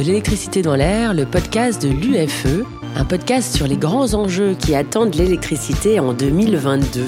[0.00, 2.64] de l'électricité dans l'air, le podcast de l'UFE,
[2.96, 7.04] un podcast sur les grands enjeux qui attendent l'électricité en 2022.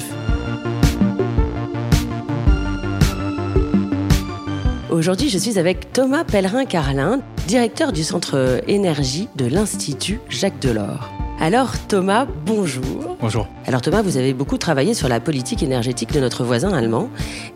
[4.90, 11.10] Aujourd'hui, je suis avec Thomas Pellerin-Carlin, directeur du centre énergie de l'Institut Jacques Delors.
[11.40, 13.16] Alors Thomas, bonjour.
[13.22, 13.48] Bonjour.
[13.66, 17.08] Alors Thomas, vous avez beaucoup travaillé sur la politique énergétique de notre voisin allemand,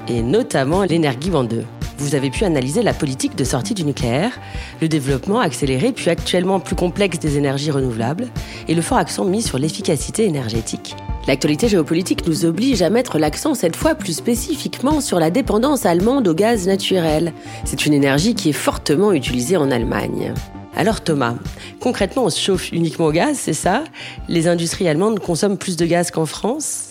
[0.08, 1.66] et notamment l'Energiewende.
[1.98, 4.38] Vous avez pu analyser la politique de sortie du nucléaire,
[4.82, 8.28] le développement accéléré puis actuellement plus complexe des énergies renouvelables,
[8.68, 10.94] et le fort accent mis sur l'efficacité énergétique.
[11.26, 16.28] L'actualité géopolitique nous oblige à mettre l'accent cette fois plus spécifiquement sur la dépendance allemande
[16.28, 17.32] au gaz naturel.
[17.64, 20.34] C'est une énergie qui est fortement utilisée en Allemagne.
[20.76, 21.34] Alors Thomas,
[21.80, 23.84] concrètement on se chauffe uniquement au gaz, c'est ça?
[24.28, 26.90] Les industries allemandes consomment plus de gaz qu'en France?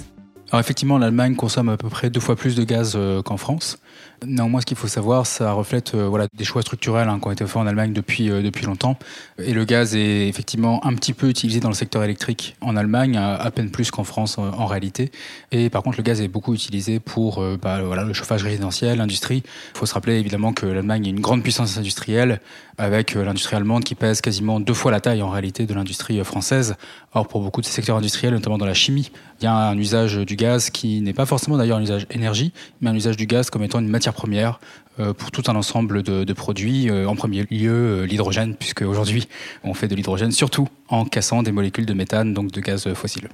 [0.52, 3.77] Alors effectivement, l'Allemagne consomme à peu près deux fois plus de gaz euh, qu'en France.
[4.26, 7.46] Néanmoins, ce qu'il faut savoir, ça reflète euh, des choix structurels hein, qui ont été
[7.46, 8.98] faits en Allemagne depuis, euh, depuis longtemps.
[9.38, 13.18] Et le gaz est effectivement un petit peu utilisé dans le secteur électrique en Allemagne,
[13.18, 15.12] à, peine plus qu'en France en, réalité.
[15.52, 19.44] Et par contre, le gaz est beaucoup utilisé pour bah, le chauffage résidentiel, l'industrie.
[19.74, 22.40] Il faut se rappeler évidemment que l'Allemagne est une grande puissance industrielle,
[22.77, 26.76] avec l'industrie allemande qui pèse quasiment deux fois la taille en réalité de l'industrie française.
[27.13, 30.18] Or, pour beaucoup de secteurs industriels, notamment dans la chimie, il y a un usage
[30.18, 33.50] du gaz qui n'est pas forcément d'ailleurs un usage énergie, mais un usage du gaz
[33.50, 34.59] comme étant une matière première
[34.99, 36.89] euh, pour tout un ensemble de, produits.
[36.89, 39.27] Euh, en premier lieu, euh, l'hydrogène, puisque aujourd'hui,
[39.63, 43.27] on fait de l'hydrogène surtout en cassant des molécules de méthane, donc de gaz fossile.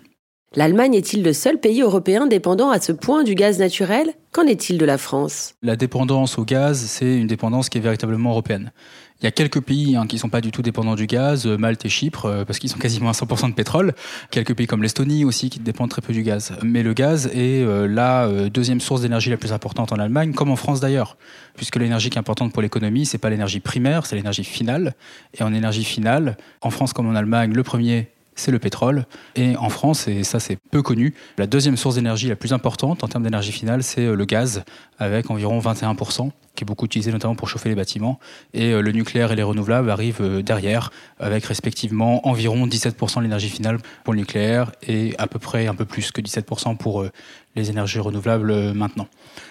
[0.56, 4.14] L'Allemagne est-il le seul pays européen dépendant à ce point du gaz naturel?
[4.32, 5.54] Qu'en est-il de la France?
[5.62, 8.72] La dépendance au gaz, c'est une dépendance qui est véritablement européenne.
[9.22, 11.46] Il y a quelques pays hein, qui ne sont pas du tout dépendants du gaz,
[11.46, 13.94] euh, Malte et Chypre, euh, parce qu'ils sont quasiment à 100% de pétrole.
[14.32, 16.54] Quelques pays comme l'Estonie aussi qui dépendent très peu du gaz.
[16.64, 20.50] Mais le gaz est euh, la deuxième source d'énergie la plus importante en Allemagne, comme
[20.50, 21.18] en France d'ailleurs.
[21.56, 24.96] Puisque l'énergie qui est importante pour l'économie, c'est pas l'énergie primaire, c'est l'énergie finale.
[25.38, 29.06] Et en énergie finale, en France comme en Allemagne, le premier c'est le pétrole.
[29.36, 33.04] Et en France, et ça c'est peu connu, la deuxième source d'énergie la plus importante
[33.04, 34.64] en termes d'énergie finale, c'est le gaz,
[34.98, 38.20] avec environ 21% qui est beaucoup utilisé notamment pour chauffer les bâtiments.
[38.54, 43.24] Et euh, le nucléaire et les renouvelables arrivent euh, derrière, avec respectivement environ 17% de
[43.24, 47.02] l'énergie finale pour le nucléaire et à peu près un peu plus que 17% pour
[47.02, 47.12] euh,
[47.56, 49.08] les énergies renouvelables maintenant.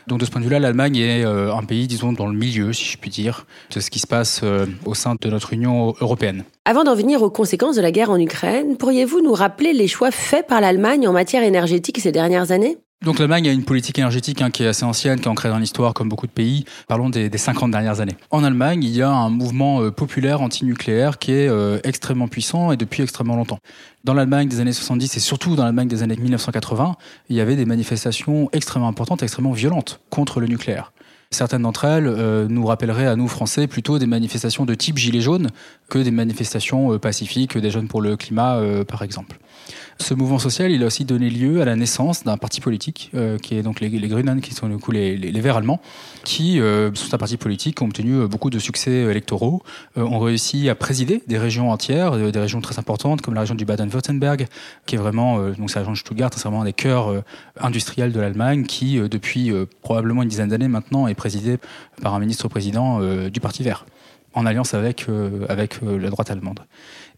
[0.06, 2.84] Donc de ce point de vue-là, l'Allemagne est un pays, disons, dans le milieu, si
[2.84, 3.44] je puis dire,
[3.75, 4.43] de ce qui se passe
[4.87, 6.44] au sein de notre Union européenne.
[6.65, 10.10] Avant d'en venir aux conséquences de la guerre en Ukraine, pourriez-vous nous rappeler les choix
[10.10, 12.78] faits par l'Allemagne en matière énergétique ces dernières années?
[13.03, 15.59] Donc l'Allemagne a une politique énergétique hein, qui est assez ancienne, qui est ancrée dans
[15.59, 16.66] l'histoire comme beaucoup de pays.
[16.87, 18.16] Parlons des, des, 50 dernières années.
[18.31, 22.72] En Allemagne, il y a un mouvement euh, populaire anti-nucléaire qui est euh, extrêmement puissant
[22.72, 23.59] et depuis extrêmement longtemps.
[24.05, 26.97] Dans l'Allemagne des années 70 et surtout dans l'Allemagne des années 1980,
[27.31, 30.93] il y avait des manifestations extrêmement importantes, extrêmement violentes contre le nucléaire.
[31.31, 35.22] Certaines d'entre elles euh, nous rappelleraient à nous Français plutôt des manifestations de type gilet
[35.22, 35.49] jaune
[35.89, 39.39] que des manifestations pacifiques des jeunes pour le climat, par exemple.
[40.00, 43.37] Ce mouvement social, il a aussi donné lieu à la naissance d'un parti politique, euh,
[43.37, 45.78] qui est donc les, les qui sont du coup les, les, Verts allemands,
[46.25, 49.62] qui euh, sont un parti politique qui ont obtenu euh, beaucoup de succès électoraux,
[49.97, 53.66] ont réussi à présider des régions entières, des régions très importantes, comme la région du
[53.66, 54.47] Baden-Württemberg,
[54.87, 57.22] qui est vraiment, donc c'est la région de Stuttgart, c'est vraiment un des cœurs
[57.60, 59.53] industriels de l'Allemagne, qui depuis
[59.83, 61.59] probablement une dizaine d'années maintenant est présidé
[62.00, 63.84] par un ministre-président du Parti Vert
[64.34, 65.06] en alliance avec,
[65.48, 66.60] avec la droite allemande.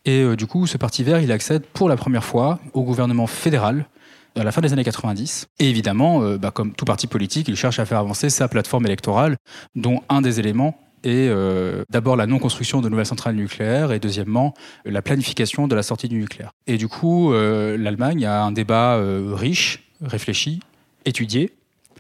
[0.05, 3.27] Et euh, du coup, ce parti vert, il accède pour la première fois au gouvernement
[3.27, 3.87] fédéral
[4.35, 5.49] à la fin des années 90.
[5.59, 8.87] Et évidemment, euh, bah, comme tout parti politique, il cherche à faire avancer sa plateforme
[8.87, 9.37] électorale,
[9.77, 14.55] dont un des éléments est euh, d'abord la non-construction de nouvelles centrales nucléaires et deuxièmement
[14.85, 16.53] la planification de la sortie du nucléaire.
[16.67, 19.01] Et du coup, l'Allemagne a un débat
[19.35, 20.61] riche, réfléchi,
[21.05, 21.51] étudié,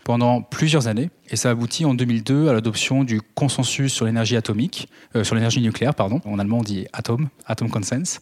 [0.04, 1.10] pendant plusieurs années.
[1.30, 5.60] Et ça aboutit en 2002 à l'adoption du consensus sur l'énergie atomique, euh, sur l'énergie
[5.60, 6.20] nucléaire, pardon.
[6.24, 8.20] En allemand, on dit Atom, Atom Consensus.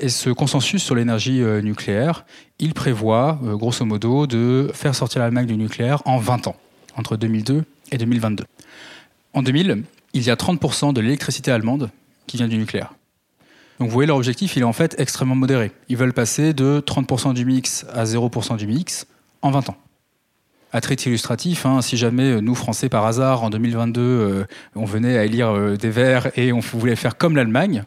[0.00, 2.24] Et ce consensus sur l'énergie euh, nucléaire,
[2.58, 6.56] il prévoit, euh, grosso modo, de faire sortir l'Allemagne du nucléaire en 20 ans,
[6.96, 8.44] entre 2002 et 2022.
[9.34, 9.82] En 2000,
[10.14, 11.90] il y a 30% de l'électricité allemande
[12.26, 12.94] qui vient du nucléaire.
[13.78, 15.72] Donc vous voyez, leur objectif, il est en fait extrêmement modéré.
[15.88, 19.06] Ils veulent passer de 30% du mix à 0% du mix
[19.42, 19.76] en 20 ans.
[20.70, 24.44] À titre illustratif, hein, si jamais euh, nous, Français, par hasard, en 2022, euh,
[24.74, 27.84] on venait à élire euh, des Verts et on voulait faire comme l'Allemagne,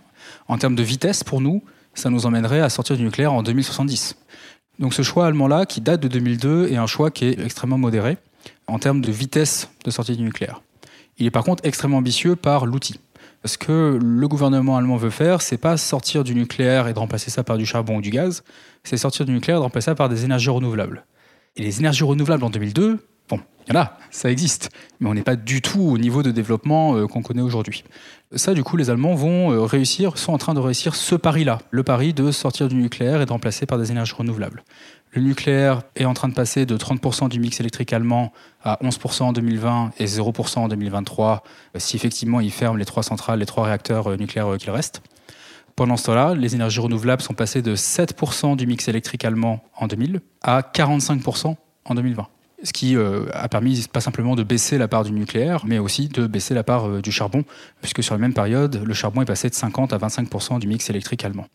[0.48, 1.64] en termes de vitesse, pour nous,
[1.94, 4.18] ça nous emmènerait à sortir du nucléaire en 2070.
[4.80, 8.18] Donc ce choix allemand-là, qui date de 2002, est un choix qui est extrêmement modéré
[8.66, 10.62] en termes de vitesse de sortie du nucléaire.
[11.20, 13.00] Il est par contre extrêmement ambitieux par l'outil.
[13.46, 17.30] Ce que le gouvernement allemand veut faire, c'est pas sortir du nucléaire et de remplacer
[17.30, 18.44] ça par du charbon ou du gaz,
[18.84, 21.06] c'est sortir du nucléaire et de remplacer ça par des énergies renouvelables.
[21.56, 23.00] Et les énergies renouvelables en 2002,
[23.30, 26.22] Bon, il y en a, ça existe, mais on n'est pas du tout au niveau
[26.22, 27.86] de développement qu'on connaît aujourd'hui.
[28.36, 31.84] Ça, du coup, les Allemands vont réussir, sont en train de réussir ce pari-là, le
[31.84, 34.66] pari de sortir du nucléaire et de remplacer par des énergies renouvelables.
[35.14, 38.32] Le nucléaire est en train de passer de 30% du mix électrique allemand
[38.64, 41.44] à 11% en 2020 et 0% en 2023,
[41.76, 45.02] si effectivement ils ferment les trois centrales, les trois réacteurs euh, nucléaires euh, qu'il reste.
[45.76, 49.88] Pendant ce temps-là, les énergies renouvelables sont passées de 7% du mix électrique allemand en
[49.88, 52.28] 2000 à 45% en 2020.
[52.64, 56.10] Ce qui euh, a permis pas simplement de baisser la part du nucléaire, mais aussi
[56.10, 57.44] de baisser la part du charbon,
[57.82, 60.90] puisque sur la même période, le charbon est passé de 50 à 25% du mix
[60.90, 61.48] électrique allemand.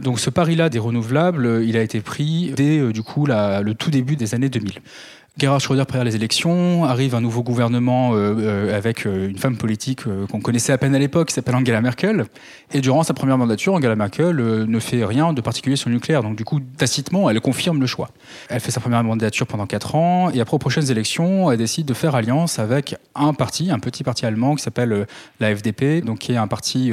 [0.00, 3.90] Donc ce pari-là des renouvelables, il a été pris dès euh, du coup le tout
[3.90, 4.80] début des années 2000.
[5.36, 9.56] Gerhard Schröder perd les élections, arrive un nouveau gouvernement euh, euh, avec euh, une femme
[9.56, 12.26] politique qu'on connaissait à peine à l'époque, qui s'appelle Angela Merkel.
[12.72, 16.22] Et durant sa première mandature, Angela Merkel ne fait rien de particulier sur le nucléaire.
[16.22, 18.10] Donc du coup, tacitement, elle confirme le choix.
[18.48, 21.86] Elle fait sa première mandature pendant 4 ans, et après aux prochaines élections, elle décide
[21.86, 25.08] de faire alliance avec un parti, un petit parti allemand qui s'appelle
[25.40, 26.92] la FDP, donc qui est un parti,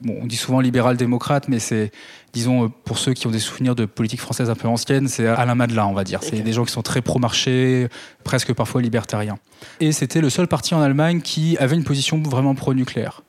[0.00, 1.92] bon, on dit souvent libéral-démocrate, mais c'est
[2.32, 5.54] disons, pour ceux qui ont des souvenirs de politique française un peu ancienne, c'est Alain
[5.54, 6.20] Madelin, on va dire.
[6.22, 7.88] C'est des gens qui sont très pro-marché,
[8.24, 9.38] presque parfois libertariens.
[9.80, 13.22] Et c'était le seul parti en Allemagne qui avait une position vraiment pro-nucléaire.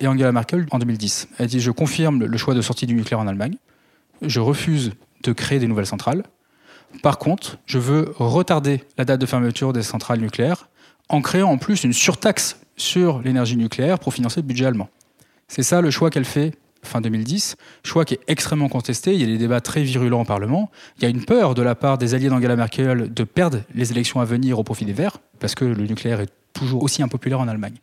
[0.00, 3.20] Et Angela Merkel, en 2010, elle dit Je confirme le choix de sortie du nucléaire
[3.20, 3.56] en Allemagne.
[4.20, 6.24] Je refuse de créer des nouvelles centrales.
[7.02, 10.68] Par contre, je veux retarder la date de fermeture des centrales nucléaires
[11.08, 14.88] en créant en plus une surtaxe sur l'énergie nucléaire pour financer le budget allemand.
[15.48, 16.52] C'est ça le choix qu'elle fait
[16.84, 20.24] fin 2010, choix qui est extrêmement contesté, il y a des débats très virulents au
[20.24, 23.60] Parlement, il y a une peur de la part des alliés d'Angela Merkel de perdre
[23.74, 27.02] les élections à venir au profit des Verts, parce que le nucléaire est toujours aussi
[27.02, 27.76] impopulaire en Allemagne.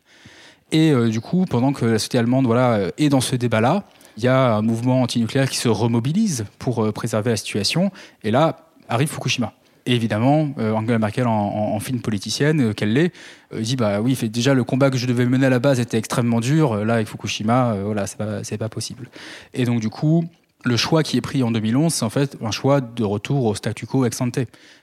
[0.72, 3.84] Et euh, du coup, pendant que la société allemande voilà, est dans ce débat-là,
[4.16, 7.90] il y a un mouvement antinucléaire qui se remobilise pour euh, préserver la situation,
[8.22, 9.52] et là arrive Fukushima.
[9.90, 13.12] Et évidemment, euh, Angela Merkel, en, fine politicienne euh, qu'elle l'est,
[13.52, 15.80] euh, dit bah oui, fait, déjà le combat que je devais mener à la base
[15.80, 16.84] était extrêmement dur.
[16.84, 19.10] Là, avec Fukushima, voilà, c'est pas, pas possible.
[19.52, 20.24] Et donc du coup,
[20.64, 23.56] le choix qui est pris en 2011, c'est en fait un choix de retour au
[23.56, 24.38] statu quo ex ante,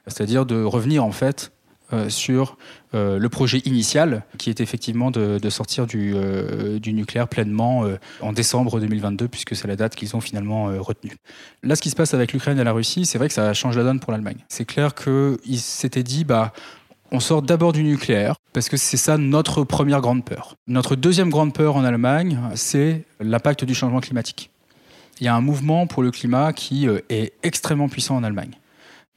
[0.08, 1.54] c'est-à-dire de revenir en fait
[1.94, 2.58] euh, sur
[2.94, 7.86] euh, le projet initial, qui est effectivement de, sortir du, euh, nucléaire pleinement
[8.20, 11.16] en décembre 2022, puisque c'est la date qu'ils ont finalement retenue.
[11.64, 13.78] Là, ce qui se passe avec l'Ukraine et la Russie, c'est vrai que ça change
[13.78, 14.44] la donne pour l'Allemagne.
[14.50, 16.52] C'est clair qu'ils s'étaient dit, bah,
[17.12, 20.56] on sort d'abord du nucléaire, parce que c'est ça notre première grande peur.
[20.68, 24.52] Notre deuxième grande peur en Allemagne, c'est l'impact du changement climatique.
[25.22, 28.52] Il y a un mouvement pour le climat qui est extrêmement puissant en Allemagne.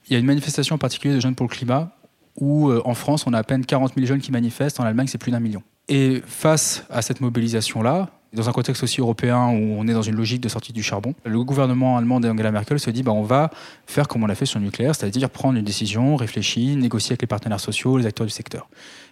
[0.08, 1.92] Il y a une manifestation en particulier de jeunes pour le climat
[2.40, 5.06] où euh, en France, on a à peine 40 000 jeunes qui manifestent, en Allemagne,
[5.06, 5.62] c'est plus d'un million.
[5.88, 10.14] Et face à cette mobilisation-là, dans un contexte aussi européen où on est dans une
[10.14, 13.50] logique de sortie du charbon, le gouvernement allemand d'Angela Merkel se dit bah, on va
[13.86, 17.22] faire comme on l'a fait sur le nucléaire, c'est-à-dire prendre une décision, réfléchir, négocier avec
[17.22, 18.68] les partenaires sociaux, les acteurs du secteur.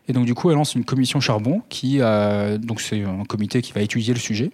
[0.06, 3.60] Et donc du coup, elle lance une commission charbon qui a, donc c'est un comité
[3.60, 4.52] qui va étudier le sujet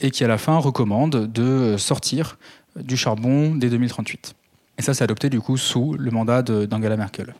[0.00, 2.36] et qui à la fin recommande de sortir
[2.76, 4.34] du charbon dès 2038.
[4.78, 7.34] Et ça, c'est adopté du coup sous le mandat d'Angela Merkel.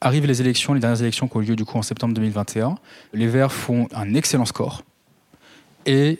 [0.00, 2.76] Arrivent les élections, les dernières élections qui ont lieu du coup en septembre 2021.
[3.12, 4.82] Les Verts font un excellent score
[5.86, 6.18] et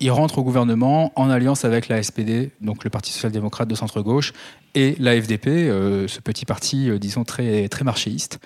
[0.00, 4.32] ils rentrent au gouvernement en alliance avec la SPD, donc le Parti social-démocrate de centre-gauche,
[4.74, 8.38] et la FDP, euh, ce petit parti, euh, disons, très, très marchéiste.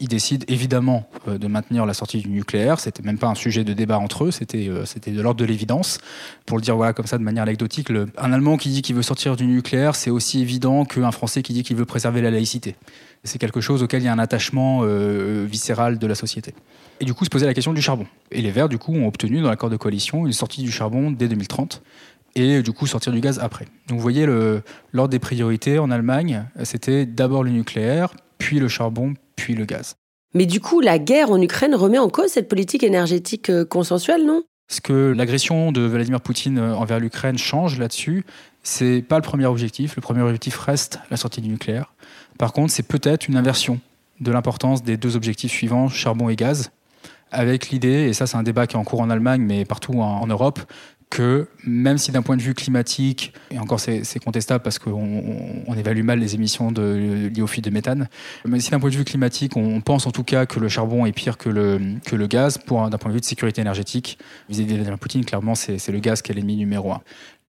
[0.00, 2.80] Ils décident évidemment euh, de maintenir la sortie du nucléaire.
[2.80, 5.98] C'était même pas un sujet de débat entre eux, c'était c'était de l'ordre de l'évidence.
[6.46, 9.02] Pour le dire voilà comme ça de manière anecdotique, un Allemand qui dit qu'il veut
[9.02, 12.76] sortir du nucléaire, c'est aussi évident qu'un Français qui dit qu'il veut préserver la laïcité.
[13.24, 16.54] C'est quelque chose auquel il y a un attachement euh, viscéral de la société.
[17.00, 18.06] Et du coup, se posait la question du charbon.
[18.30, 21.10] Et les Verts, du coup, ont obtenu dans l'accord de coalition une sortie du charbon
[21.10, 21.82] dès 2030
[22.36, 23.66] et du coup sortir du gaz après.
[23.86, 24.26] Donc vous voyez,
[24.92, 29.94] l'ordre des priorités en Allemagne, c'était d'abord le nucléaire, puis le charbon, puis le gaz.
[30.34, 34.26] Mais du coup, la guerre en Ukraine remet en cause cette politique énergétique euh, consensuelle,
[34.26, 34.42] non?
[34.68, 38.24] Ce que l'agression de Vladimir Poutine euh, envers l'Ukraine change là-dessus,
[38.64, 39.94] c'est pas le premier objectif.
[39.94, 41.93] Le premier objectif reste la sortie du nucléaire.
[42.38, 43.80] Par contre, c'est peut-être une inversion
[44.20, 46.70] de l'importance des deux objectifs suivants, charbon et gaz,
[47.30, 50.00] avec l'idée, et ça c'est un débat qui est en cours en Allemagne, mais partout
[50.00, 50.60] en, Europe,
[51.10, 56.02] que même si d'un point de vue climatique, et encore c'est contestable parce qu'on évalue
[56.02, 58.08] mal les émissions de, liées au de méthane,
[58.44, 61.06] mais si d'un point de vue climatique, on pense en tout cas que le charbon
[61.06, 64.78] est pire que le, que le gaz, d'un point de vue de sécurité énergétique, vis-à-vis
[64.78, 67.00] de Poutine, clairement c'est le gaz qui est l'ennemi numéro un.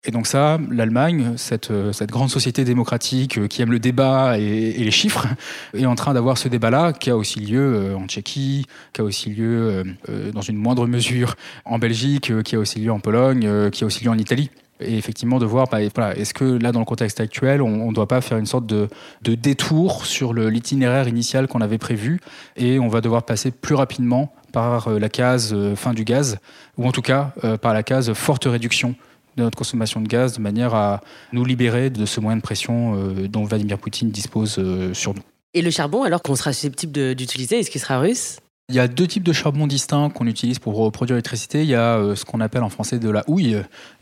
[0.04, 4.36] Et donc ça, l'Allemagne, cette, euh, cette, grande société démocratique euh, qui aime le débat
[4.36, 5.28] et, les chiffres,
[5.74, 9.04] est en train d'avoir ce débat-là qui a aussi lieu euh, en Tchéquie, qui a
[9.04, 9.84] aussi lieu
[10.32, 14.04] dans une moindre mesure en Belgique, qui a aussi lieu en Pologne, qui a aussi
[14.04, 14.50] lieu en Italie.
[14.80, 17.94] Et effectivement, de voir, bah, voilà, est-ce que là, dans le contexte actuel, on ne
[17.94, 18.88] doit pas faire une sorte de,
[19.22, 22.20] de détour sur l'itinéraire initial qu'on avait prévu
[22.56, 26.38] et on va devoir passer plus rapidement par la case fin du gaz,
[26.76, 28.96] ou en tout cas par la case forte réduction
[29.36, 31.00] de notre consommation de gaz de manière à
[31.32, 35.22] nous libérer de ce moyen de pression euh, dont Vladimir Poutine dispose euh, sur nous.
[35.54, 38.38] Et le charbon, alors qu'on sera susceptible d'utiliser, est-ce qu'il sera russe?
[38.68, 41.62] Il y a deux types de charbon distincts qu'on utilise pour produire l'électricité.
[41.62, 43.58] Il y a euh, ce qu'on appelle en français de la houille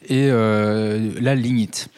[0.08, 1.88] et la lignite.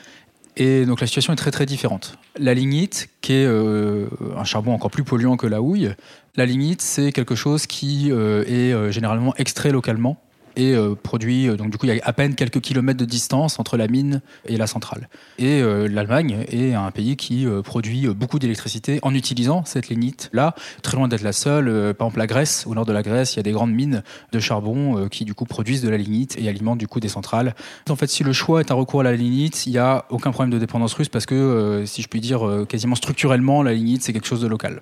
[0.56, 2.18] Et donc la situation est très très différente.
[2.38, 5.94] La lignite, qui est un charbon encore plus polluant que la houille,
[6.36, 10.18] la lignite c'est quelque chose qui est généralement extrait localement
[10.56, 11.49] et euh, produit.
[11.49, 13.88] Euh, donc du coup, il y a à peine quelques kilomètres de distance entre la
[13.88, 15.09] mine et la centrale.
[15.38, 20.54] Et euh, l'Allemagne est un pays qui produit beaucoup d'électricité en utilisant cette lignite là,
[20.82, 21.94] très loin d'être la seule.
[21.94, 24.02] par exemple, la Grèce, au nord de la Grèce, il y a des grandes mines
[24.32, 27.54] de charbon qui du coup produisent de la lignite et alimentent du coup des centrales.
[27.88, 30.30] En fait, si le choix est un recours à la lignite, il n'y a aucun
[30.30, 34.12] problème de dépendance russe parce que, si je puis dire, quasiment structurellement, la lignite c'est
[34.12, 34.80] quelque chose de local,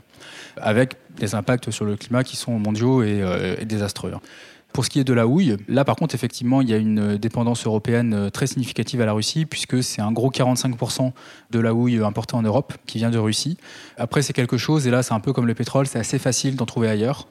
[0.57, 3.23] avec des impacts sur le climat qui sont mondiaux et,
[3.59, 4.13] et désastreux.
[4.73, 7.17] Pour ce qui est de la houille, là par contre effectivement il y a une
[7.17, 11.13] dépendance européenne euh, très significative à la Russie puisque c'est un gros 45%
[11.51, 13.57] de la houille importée en Europe qui vient de Russie.
[13.97, 16.57] Après c'est quelque chose et là c'est un peu comme le pétrole, c'est assez facile
[16.57, 17.27] d'en trouver ailleurs.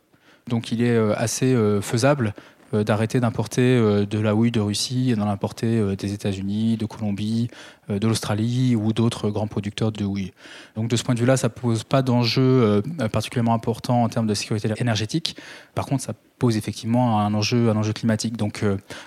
[0.50, 4.60] Donc il est euh, assez euh, faisable euh, d'arrêter d'importer euh, de la houille de
[4.60, 7.50] Russie et d'en importer euh, des États-Unis, de Colombie,
[7.90, 10.32] de l'Australie ou d'autres grands producteurs de houille.
[10.76, 14.28] Donc de ce point de vue-là, ça ne pose pas d'enjeu particulièrement important en termes
[14.28, 15.36] de sécurité énergétique.
[15.74, 18.38] Par contre, ça pose effectivement un enjeu, un enjeu climatique.
[18.38, 18.64] Donc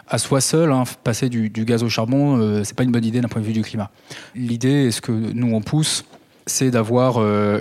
[0.09, 3.21] à soi seul, hein, passer du, gaz au charbon, ce c'est pas une bonne idée
[3.21, 3.93] d'un point de vue du climat.
[4.35, 6.05] L'idée, est ce que nous on pousse,
[6.47, 7.19] c'est d'avoir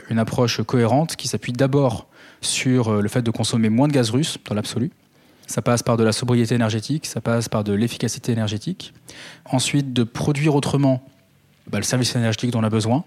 [0.10, 2.08] une approche cohérente qui s'appuie d'abord
[2.42, 4.90] sur le fait de consommer moins de gaz russe dans l'absolu,
[5.48, 8.94] ça passe par de la sobriété énergétique, ça passe par de l'efficacité énergétique.
[9.46, 11.04] Ensuite, de produire autrement
[11.68, 13.04] bah, le service énergétique dont on a besoin.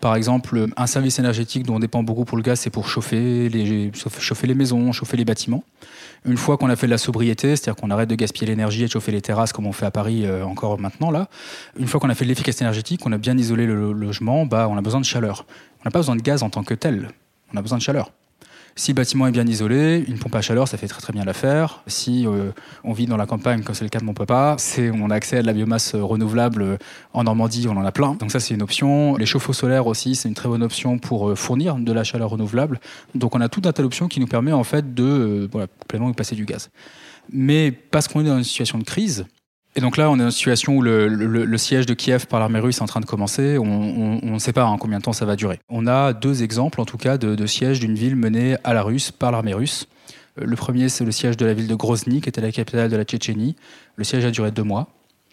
[0.00, 3.48] Par exemple, un service énergétique dont on dépend beaucoup pour le gaz, c'est pour chauffer
[3.48, 5.62] les, chauffer les maisons, chauffer les bâtiments.
[6.24, 8.86] Une fois qu'on a fait de la sobriété, c'est-à-dire qu'on arrête de gaspiller l'énergie et
[8.86, 11.28] de chauffer les terrasses comme on fait à Paris euh, encore maintenant, là,
[11.78, 14.66] une fois qu'on a fait de l'efficacité énergétique, qu'on a bien isolé le logement, bah,
[14.68, 15.46] on a besoin de chaleur.
[15.80, 17.10] On n'a pas besoin de gaz en tant que tel,
[17.52, 18.10] on a besoin de chaleur.
[18.76, 21.24] Si le bâtiment est bien isolé, une pompe à chaleur, ça fait très très bien
[21.24, 21.84] l'affaire.
[21.86, 22.50] Si euh,
[22.82, 24.56] on vit dans la campagne, comme c'est le cas de mon papa,
[24.94, 26.76] on a accès à de la biomasse euh, renouvelable euh,
[27.12, 28.14] en Normandie, on en a plein.
[28.14, 29.16] Donc ça c'est une option.
[29.16, 32.80] Les chauffe-eau solaires aussi, c'est une très bonne option pour fournir de la chaleur renouvelable.
[33.14, 36.34] Donc on a tout un tas d'options qui nous permet en fait de complètement passer
[36.34, 36.70] du gaz.
[37.32, 39.26] Mais parce qu'on est dans une situation de crise,
[39.76, 42.60] et donc là, on est dans une situation où le, siège de Kiev par l'armée
[42.60, 43.58] russe est en train de commencer.
[43.58, 45.58] On ne sait pas hein, combien de temps ça va durer.
[45.68, 49.10] On a deux exemples, en tout cas, de, sièges d'une ville menée à la russe
[49.10, 49.88] par l'armée russe.
[50.40, 52.88] Euh, le premier, c'est le siège de la ville de Grozny, qui était la capitale
[52.88, 53.56] de la Tchétchénie.
[53.96, 54.88] Le siège a duré deux mois.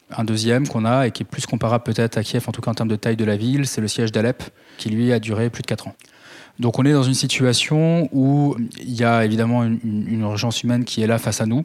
[0.10, 2.72] Un deuxième qu'on a, et qui est plus comparable peut-être à Kiev, en tout cas
[2.72, 4.44] en termes de taille de la ville, c'est le siège d'Alep,
[4.78, 5.96] qui lui a duré plus de quatre ans.
[6.60, 11.02] Donc on est dans une situation où il y a évidemment une urgence humaine qui
[11.02, 11.64] est là face à nous.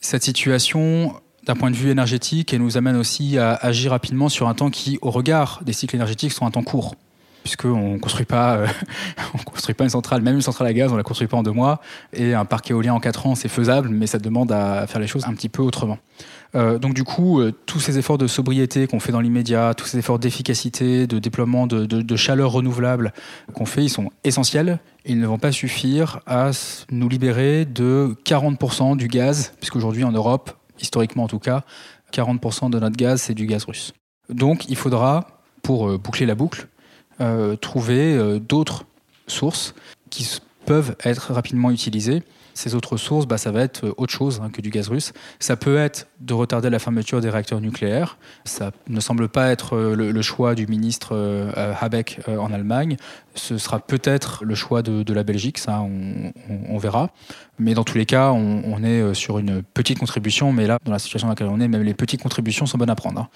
[0.00, 4.48] Cette situation, d'un point de vue énergétique, et nous amène aussi à agir rapidement sur
[4.48, 6.94] un temps qui, au regard des cycles énergétiques, sont un temps court.
[7.42, 8.66] Puisqu'on ne construit, pas, euh,
[9.44, 11.42] construit pas une centrale, même une centrale à gaz, on ne la construit pas en
[11.42, 11.80] deux mois.
[12.12, 15.08] Et un parc éolien en quatre ans, c'est faisable, mais ça demande à faire les
[15.08, 15.98] choses un petit peu autrement.
[16.54, 19.86] Euh, donc du coup, euh, tous ces efforts de sobriété qu'on fait dans l'immédiat, tous
[19.86, 23.12] ces efforts d'efficacité, de déploiement de, de chaleur renouvelable
[23.54, 24.78] qu'on fait, ils sont essentiels.
[25.04, 26.50] Ils ne vont pas suffire à
[26.90, 31.64] nous libérer de 40% du gaz, puisqu'aujourd'hui en Europe, historiquement en tout cas,
[32.12, 33.92] 40% de notre gaz, c'est du gaz russe.
[34.28, 35.26] Donc il faudra,
[35.62, 36.68] pour euh, boucler la boucle,
[37.20, 38.84] euh, trouver euh, d'autres
[39.26, 39.74] sources
[40.10, 42.22] qui peuvent être rapidement utilisées
[42.54, 45.12] ces autres sources, bah, ça va être autre chose hein, que du gaz russe.
[45.40, 48.18] Ça peut être de retarder la fermeture des réacteurs nucléaires.
[48.44, 52.96] Ça ne semble pas être le, choix du ministre euh, Habeck en Allemagne.
[53.34, 57.10] Ce sera peut-être le choix de, la Belgique, ça on, verra.
[57.62, 60.52] Mais dans tous les cas, on, est sur une petite contribution.
[60.52, 62.90] Mais là, dans la situation dans laquelle on est, même les petites contributions sont bonnes
[62.90, 63.20] à prendre.
[63.20, 63.28] Hein.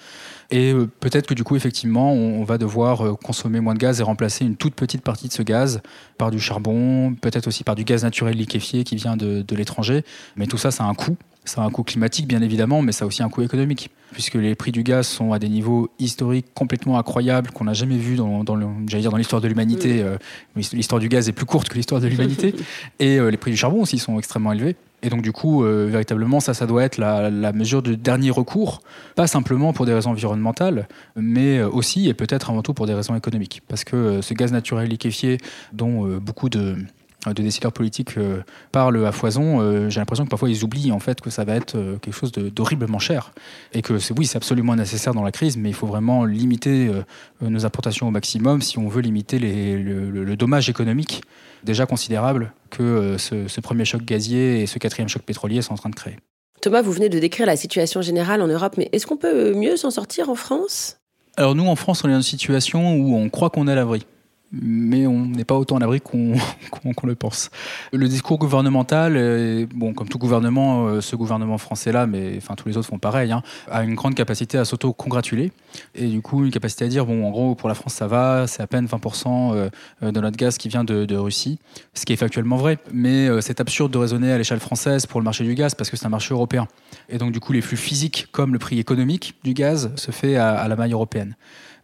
[0.51, 4.45] Et peut-être que du coup, effectivement, on, va devoir consommer moins de gaz et remplacer
[4.45, 5.81] une toute petite partie de ce gaz
[6.17, 10.03] par du charbon, peut-être aussi par du gaz naturel liquéfié qui vient de, l'étranger.
[10.35, 11.17] Mais tout ça, ça a un coût.
[11.47, 14.35] Ça a un coût climatique, bien évidemment, mais ça a aussi un coût économique, puisque
[14.35, 18.17] les prix du gaz sont à des niveaux historiques complètement incroyables qu'on n'a jamais vu
[18.17, 18.55] dans, dans
[19.15, 20.01] l'histoire de l'humanité.
[20.01, 20.17] Euh,
[20.55, 22.53] l'histoire du gaz est plus courte que l'histoire de l'humanité.
[22.99, 24.75] Et euh, les prix du charbon aussi sont extrêmement élevés.
[25.03, 28.31] Et donc, du coup, euh, véritablement, ça, ça doit être la, la, mesure de dernier
[28.31, 28.81] recours,
[29.15, 33.15] pas simplement pour des raisons environnementales, mais aussi et peut-être avant tout pour des raisons
[33.15, 33.61] économiques.
[33.69, 35.37] Parce que ce gaz naturel liquéfié,
[35.71, 36.75] dont beaucoup de
[37.33, 38.15] de décideurs politiques
[38.71, 41.73] parlent à foison, j'ai l'impression que parfois ils oublient en fait que ça va être
[42.01, 43.31] quelque chose d'horriblement cher.
[43.73, 46.91] Et que c'est oui c'est absolument nécessaire dans la crise, mais il faut vraiment limiter
[47.41, 51.23] nos importations au maximum si on veut limiter les, le, dommage économique
[51.63, 55.77] déjà considérable que ce, ce premier choc gazier et ce quatrième choc pétrolier sont en
[55.77, 56.17] train de créer.
[56.61, 59.77] Thomas, vous venez de décrire la situation générale en Europe, mais est-ce qu'on peut mieux
[59.77, 60.97] s'en sortir en France?
[61.35, 63.75] Alors nous, en France, on est dans une situation où on croit qu'on est à
[63.75, 64.05] l'abri
[64.51, 67.49] mais on n'est pas autant à l'abri qu'on le pense.
[67.91, 72.77] Le discours gouvernemental, bon, comme tout gouvernement, euh, ce gouvernement français-là, mais enfin tous les
[72.77, 75.51] autres font pareil, hein, a une grande capacité à s'auto-congratuler
[75.95, 78.47] et du coup une capacité à dire bon, en gros, pour la France, ça va,
[78.47, 79.69] c'est à peine 20% euh,
[80.01, 81.57] de notre gaz qui vient de, Russie,
[81.93, 85.19] ce qui est factuellement vrai, mais euh, c'est absurde de raisonner à l'échelle française pour
[85.19, 86.67] le marché du gaz parce que c'est un marché européen
[87.09, 90.35] et donc du coup les flux physiques comme le prix économique du gaz se fait
[90.35, 91.35] à, à la maille européenne.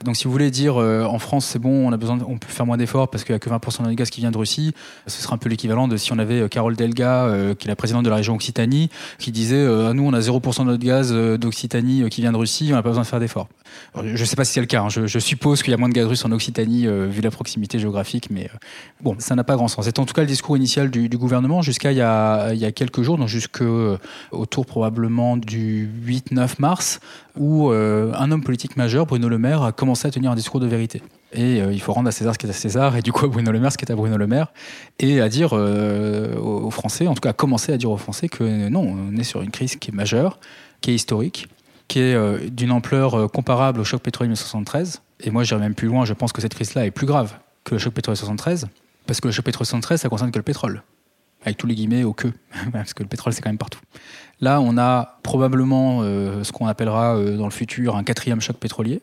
[0.03, 2.47] Donc si vous voulez dire euh, en France c'est bon, on a besoin, on peut
[2.47, 4.73] faire moins d'efforts parce qu'il n'y a que 20% de gaz qui vient de Russie,
[5.07, 7.69] ce serait un peu l'équivalent de si on avait euh, Carole Delga, euh, qui est
[7.69, 11.13] la présidente de la région Occitanie, qui disait nous on a 0% de notre gaz
[11.13, 13.47] d'Occitanie qui vient de Russie, on n'a pas besoin de faire d'efforts.
[13.95, 14.89] Je ne sais pas si c'est le cas, hein.
[14.89, 18.29] je, suppose qu'il y a moins de gaz russe en Occitanie vu la proximité géographique,
[18.29, 18.49] mais
[19.01, 19.85] bon, ça n'a pas grand sens.
[19.85, 23.17] C'est en tout cas le discours initial du, gouvernement jusqu'à il, y a quelques jours,
[23.17, 23.97] donc jusqu'au
[24.31, 26.99] autour probablement du 8-9 mars,
[27.37, 30.67] où un homme politique majeur, Bruno Le Maire, a commencé à tenir un discours de
[30.67, 31.01] vérité.
[31.33, 33.25] Et euh, il faut rendre à César ce qui est à César, et du coup
[33.25, 34.53] à Bruno Le Maire ce qui est à Bruno Le Maire,
[34.99, 38.29] et à dire euh, aux Français, en tout cas à commencer à dire aux Français
[38.29, 40.39] que non, on est sur une crise qui est majeure,
[40.81, 41.47] qui est historique,
[41.87, 45.01] qui est euh, d'une ampleur comparable au choc pétrolier 1973.
[45.21, 47.75] Et moi j'irai même plus loin, je pense que cette crise-là est plus grave que
[47.75, 48.67] le choc pétrolier 73,
[49.07, 50.83] parce que le choc pétrolier 73, ça concerne que le pétrole
[51.43, 52.27] avec tous les guillemets au que,
[52.71, 53.81] parce que le pétrole c'est quand même partout.
[54.41, 59.01] Là, on a probablement ce qu'on appellera dans le futur un quatrième choc pétrolier,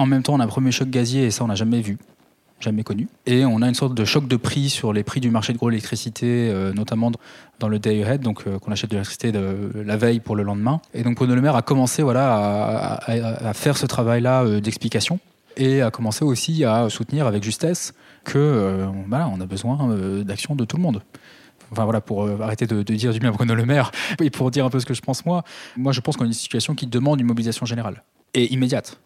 [0.00, 1.98] en même temps, on a un premier choc gazier et ça, on n'a jamais vu,
[2.58, 3.06] jamais connu.
[3.26, 5.58] Et on a une sorte de choc de prix sur les prix du marché de
[5.58, 7.12] gros électricité, euh, notamment
[7.58, 10.80] dans le day ahead, donc euh, qu'on achète de l'électricité la veille pour le lendemain.
[10.94, 15.20] Et donc Bruno Le a commencé voilà, à, faire ce travail-là euh, d'explication
[15.58, 17.92] et a commencé aussi à soutenir avec justesse
[18.24, 21.02] que voilà, on a besoin d'action de tout le monde
[21.70, 23.90] enfin voilà, pour arrêter de, dire du bien à Bruno Le Maire
[24.22, 25.44] et pour dire un peu ce que je pense moi,
[25.76, 28.02] moi je pense qu'on est une situation qui demande une mobilisation générale
[28.34, 29.00] et immédiate.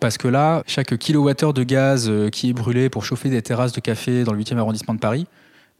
[0.00, 3.72] Parce que là, chaque kilowattheure de gaz euh, qui est brûlé pour chauffer des terrasses
[3.72, 5.26] de café dans le 8e arrondissement de Paris,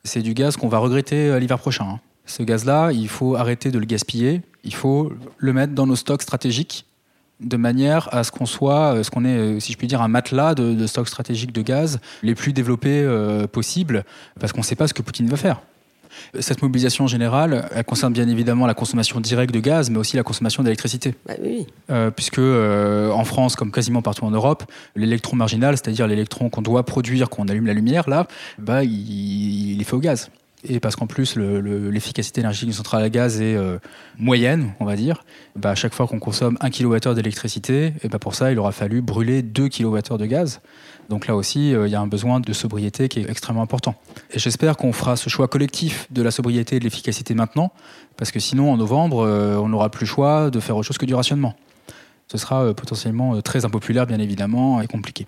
[0.05, 1.87] c'est du gaz qu'on va regretter euh, l'hiver prochain.
[1.88, 2.01] Hein.
[2.27, 6.22] Ce gaz-là, il faut arrêter de le gaspiller, il faut le mettre dans nos stocks
[6.22, 6.85] stratégiques
[7.40, 10.09] de manière à ce qu'on soit, euh, ce qu'on est, si je puis dire, un
[10.09, 13.09] matelas de, stocks stratégiques de gaz les plus développés
[13.51, 14.05] possibles,
[14.38, 15.62] parce qu'on ne sait pas ce que Poutine va faire.
[16.38, 20.23] Cette mobilisation générale, elle concerne bien évidemment la consommation directe de gaz, mais aussi la
[20.23, 21.14] consommation d'électricité.
[21.27, 21.66] Bah oui.
[21.90, 24.64] euh, puisque euh, en France, comme quasiment partout en Europe,
[24.96, 28.27] l'électron marginal, c'est-à-dire l'électron qu'on doit produire quand on allume la lumière, là,
[28.59, 30.31] bah, il, il est fait au gaz
[30.64, 33.79] et parce qu'en plus l'efficacité énergétique d'une centrale à gaz est euh,
[34.18, 35.25] moyenne, on va dire,
[35.57, 39.01] bah, à chaque fois qu'on consomme 1 kWh d'électricité, bah, pour ça il aura fallu
[39.01, 40.61] brûler 2 kWh de gaz.
[41.09, 43.94] Donc là aussi, euh, il y a un besoin de sobriété qui est extrêmement important.
[44.33, 47.73] Et j'espère qu'on fera ce choix collectif de la sobriété et de l'efficacité maintenant,
[48.16, 50.99] parce que sinon, en novembre, euh, on n'aura plus le choix de faire autre chose
[50.99, 51.55] que du rationnement.
[52.29, 55.27] Ce sera potentiellement très impopulaire, bien évidemment, et compliqué.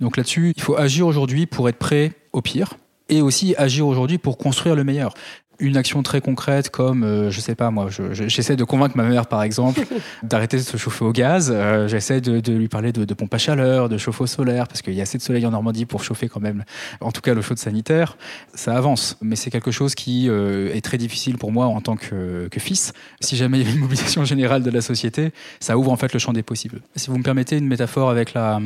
[0.00, 2.78] Donc là-dessus, il faut agir aujourd'hui pour être prêt au pire,
[3.10, 5.14] et aussi agir aujourd'hui pour construire le meilleur
[5.60, 9.26] une action très concrète comme, euh, je sais pas moi, j'essaie de convaincre ma mère
[9.26, 9.80] par exemple
[10.22, 13.88] d'arrêter de se chauffer au gaz, euh, j'essaie de, lui parler de, pompe à chaleur,
[13.88, 16.40] de chauffe-eau solaire, parce qu'il y a assez de soleil en Normandie pour chauffer quand
[16.40, 16.64] même,
[17.00, 18.16] en tout cas l'eau chaude sanitaire,
[18.54, 19.16] ça avance.
[19.20, 22.60] Mais c'est quelque chose qui euh, est très difficile pour moi en tant que, que
[22.60, 22.92] fils.
[23.20, 26.12] Si jamais il y a une mobilisation générale de la société, ça ouvre en fait
[26.12, 26.80] le champ des possibles.
[26.96, 28.60] Si vous me permettez une métaphore avec la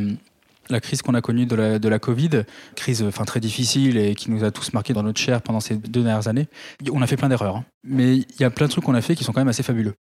[0.70, 4.44] la crise qu'on a connue de la, Covid, crise enfin, très difficile et qui nous
[4.44, 6.48] a tous marqués dans notre chair pendant ces deux dernières années,
[6.92, 7.56] on a fait plein d'erreurs.
[7.56, 7.64] Hein.
[7.84, 9.62] Mais il y a plein de trucs qu'on a fait qui sont quand même assez
[9.62, 9.94] fabuleux.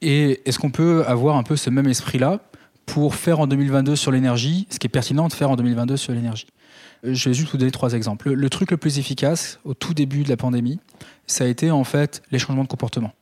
[0.00, 2.40] Et est-ce qu'on peut avoir un peu ce même esprit-là
[2.86, 6.12] pour faire en 2022 sur l'énergie ce qui est pertinent de faire en 2022 sur
[6.12, 6.46] l'énergie?
[7.04, 8.32] Je vais juste vous donner trois exemples.
[8.32, 10.80] Le, truc le plus efficace au tout début de la pandémie,
[11.26, 13.12] ça a été en fait les changements de comportement.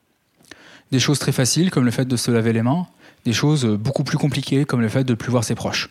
[0.93, 2.87] Des choses très faciles comme le fait de se laver les mains,
[3.25, 5.91] des choses beaucoup plus compliquées comme le fait de ne plus voir ses proches.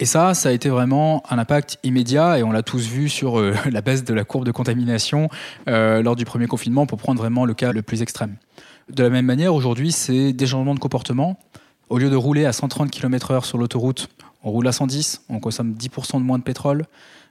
[0.00, 3.38] Et ça, ça a été vraiment un impact immédiat et on l'a tous vu sur
[3.38, 5.28] euh, la baisse de la courbe de contamination
[5.68, 8.36] euh, lors du premier confinement pour prendre vraiment le cas le plus extrême.
[8.90, 11.38] De la même manière, aujourd'hui, c'est des changements de comportement.
[11.88, 14.08] Au lieu de rouler à 130 km/h sur l'autoroute,
[14.44, 16.84] on roule à 110, on consomme 10% de moins de pétrole.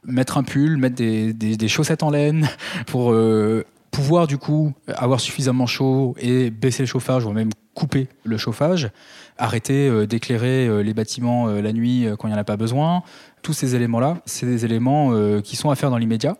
[0.03, 2.49] Mettre un pull, mettre des, chaussettes en laine
[2.85, 8.09] pour euh, pouvoir du coup avoir suffisamment chaud et baisser le chauffage ou même couper
[8.23, 8.89] le chauffage,
[9.37, 12.57] arrêter euh, d'éclairer euh, les bâtiments euh, la nuit quand il n'y en a pas
[12.57, 13.03] besoin.
[13.41, 16.37] Tous ces éléments-là, c'est des éléments qui sont à faire dans l'immédiat,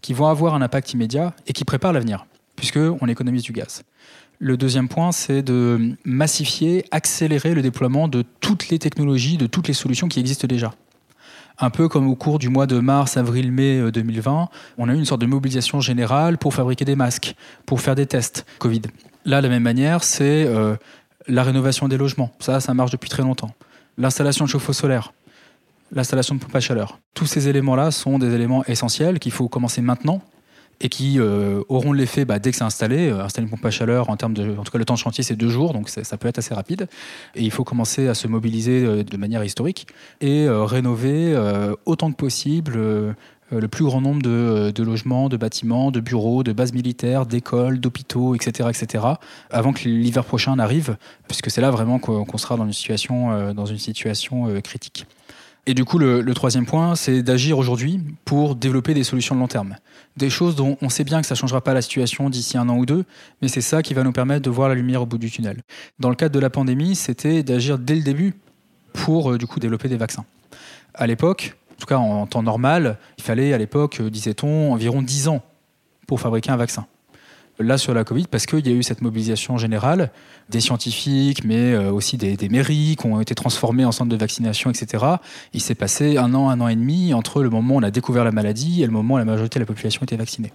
[0.00, 2.24] qui vont avoir un impact immédiat et qui préparent l'avenir,
[2.56, 3.82] puisqu'on économise du gaz.
[4.38, 9.68] Le deuxième point, c'est de massifier, accélérer le déploiement de toutes les technologies, de toutes
[9.68, 10.72] les solutions qui existent déjà.
[11.58, 14.46] Un peu comme au cours du mois de mars, avril, mai 2020, euh,
[14.78, 17.34] on a eu une sorte de mobilisation générale pour fabriquer des masques,
[17.66, 18.80] pour faire des tests Covid.
[19.26, 20.48] Là, de la même manière, c'est
[21.30, 22.32] la rénovation des logements.
[22.40, 23.54] Ça, ça marche depuis très longtemps.
[23.98, 25.12] L'installation de chauffe-eau solaire,
[25.92, 26.98] l'installation de pompe à chaleur.
[27.14, 30.22] Tous ces éléments-là sont des éléments essentiels qu'il faut commencer maintenant
[30.82, 33.10] et qui euh, auront l'effet bah, dès que c'est installé.
[33.10, 34.98] Euh, installer une pompe à chaleur, en termes de, en tout cas le temps de
[34.98, 36.88] chantier c'est deux jours, donc ça peut être assez rapide.
[37.34, 39.86] Et il faut commencer à se mobiliser euh, de manière historique
[40.20, 41.36] et rénover
[41.84, 42.78] autant que possible
[43.50, 48.34] le plus grand nombre de, logements, de bâtiments, de bureaux, de bases militaires, d'écoles, d'hôpitaux,
[48.34, 49.04] etc., etc.,
[49.50, 50.96] avant que l'hiver prochain n'arrive,
[51.28, 55.06] puisque c'est là vraiment qu'on sera dans une situation, dans une situation critique.
[55.66, 59.46] Et du coup, le, troisième point, c'est d'agir aujourd'hui pour développer des solutions de long
[59.46, 59.76] terme.
[60.16, 62.68] Des choses dont on sait bien que ça ne changera pas la situation d'ici un
[62.68, 63.04] an ou deux,
[63.42, 65.62] mais c'est ça qui va nous permettre de voir la lumière au bout du tunnel.
[65.98, 68.34] Dans le cadre de la pandémie, c'était d'agir dès le début
[68.92, 70.24] pour euh, du coup développer des vaccins.
[70.94, 75.28] À l'époque, tout cas en temps normal, il fallait à l'époque, euh, disait-on, environ 10
[75.28, 75.42] ans
[76.06, 76.86] pour fabriquer un vaccin
[77.60, 80.10] là sur la Covid parce qu'il y a eu cette mobilisation générale
[80.48, 84.70] des scientifiques, mais euh, aussi des, mairies qui ont été transformées en centres de vaccination,
[84.70, 85.04] etc.
[85.52, 87.90] Il s'est passé un an, un an et demi entre le moment où on a
[87.90, 90.52] découvert la maladie et le moment où la majorité de la population était vaccinée.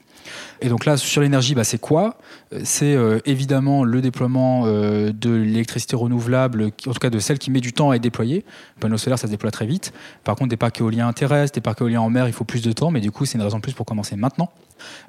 [0.61, 2.17] Et donc là, sur l'énergie, bah, c'est quoi?
[2.63, 7.51] C'est euh, évidemment le déploiement euh, de l'électricité renouvelable, en tout cas de celle qui
[7.51, 8.45] met du temps à être déployée.
[8.75, 9.93] Le panneau solaire, ça se déploie très vite.
[10.23, 12.71] Par contre, des parcs éoliens terrestres, des parcs éoliens en mer, il faut plus de
[12.71, 14.49] temps, mais du coup, c'est une raison de plus pour commencer maintenant.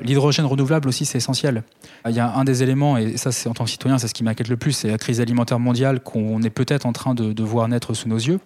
[0.00, 1.62] L'hydrogène renouvelable aussi, c'est essentiel.
[2.08, 4.22] Il y a un des éléments, et ça, en tant que citoyen, c'est ce qui
[4.22, 7.68] m'inquiète le plus, c'est la crise alimentaire mondiale qu'on est peut-être en train de, voir
[7.68, 8.40] naître sous nos yeux,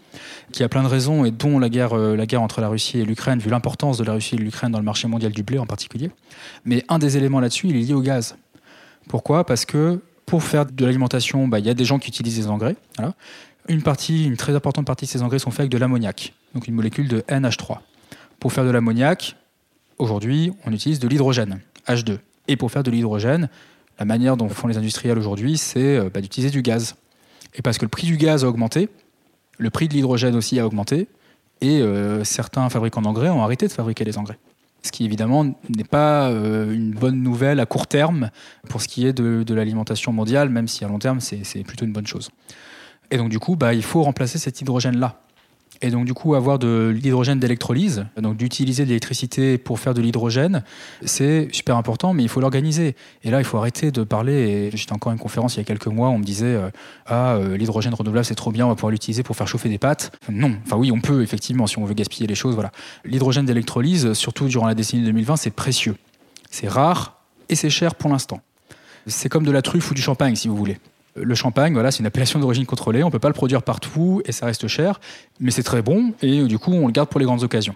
[0.52, 3.38] qui a plein de raisons, et dont euh, la guerre entre la Russie et l'Ukraine,
[3.38, 5.66] vu l'importance de la Russie et de l'Ukraine dans le marché mondial du blé en
[5.66, 6.10] particulier.
[6.64, 8.36] Mais un des éléments là-dessus, il est lié au gaz.
[9.08, 9.44] Pourquoi?
[9.44, 12.46] Parce que pour faire de l'alimentation, bah, il y a des gens qui utilisent des
[12.46, 12.76] engrais.
[13.68, 16.68] Une partie, une très importante partie de ces engrais sont faits avec de l'ammoniac, donc
[16.68, 17.78] une molécule de NH3.
[18.38, 19.36] Pour faire de l'ammoniac,
[19.98, 22.18] aujourd'hui, on utilise de l'hydrogène, H2.
[22.48, 23.48] Et pour faire de l'hydrogène,
[23.98, 26.96] la manière dont font les industriels aujourd'hui, c'est euh, bah, d'utiliser du gaz.
[27.54, 28.88] Et parce que le prix du gaz a augmenté,
[29.58, 31.08] le prix de l'hydrogène aussi a augmenté,
[31.60, 34.38] et euh, certains fabricants d'engrais ont arrêté de fabriquer des engrais.
[34.82, 38.30] Ce qui évidemment n'est pas euh, une bonne nouvelle à court terme
[38.68, 41.92] pour ce qui est de, l'alimentation mondiale, même si à long terme c'est plutôt une
[41.92, 42.30] bonne chose.
[43.10, 45.20] Et donc du coup, bah, il faut remplacer cet hydrogène-là.
[45.82, 50.02] Et donc du coup, avoir de l'hydrogène d'électrolyse, donc d'utiliser de l'électricité pour faire de
[50.02, 50.62] l'hydrogène,
[51.04, 52.96] c'est super important, mais il faut l'organiser.
[53.24, 54.70] Et là, il faut arrêter de parler.
[54.74, 56.70] J'étais encore à une conférence il y a quelques mois, on me disait euh,
[57.06, 59.78] ah euh, l'hydrogène renouvelable c'est trop bien, on va pouvoir l'utiliser pour faire chauffer des
[59.78, 60.12] pâtes.
[60.30, 62.54] non, enfin oui, on peut effectivement si on veut gaspiller les choses.
[62.54, 62.72] Voilà,
[63.04, 65.96] l'hydrogène d'électrolyse, surtout durant la décennie 2020, c'est précieux,
[66.50, 68.40] c'est rare et c'est cher pour l'instant.
[69.06, 70.76] C'est comme de la truffe ou du champagne si vous voulez.
[71.22, 73.02] Le champagne, voilà, c'est une appellation d'origine contrôlée.
[73.02, 75.00] On ne peut pas le produire partout et ça reste cher,
[75.38, 77.74] mais c'est très bon et du coup, on le garde pour les grandes occasions.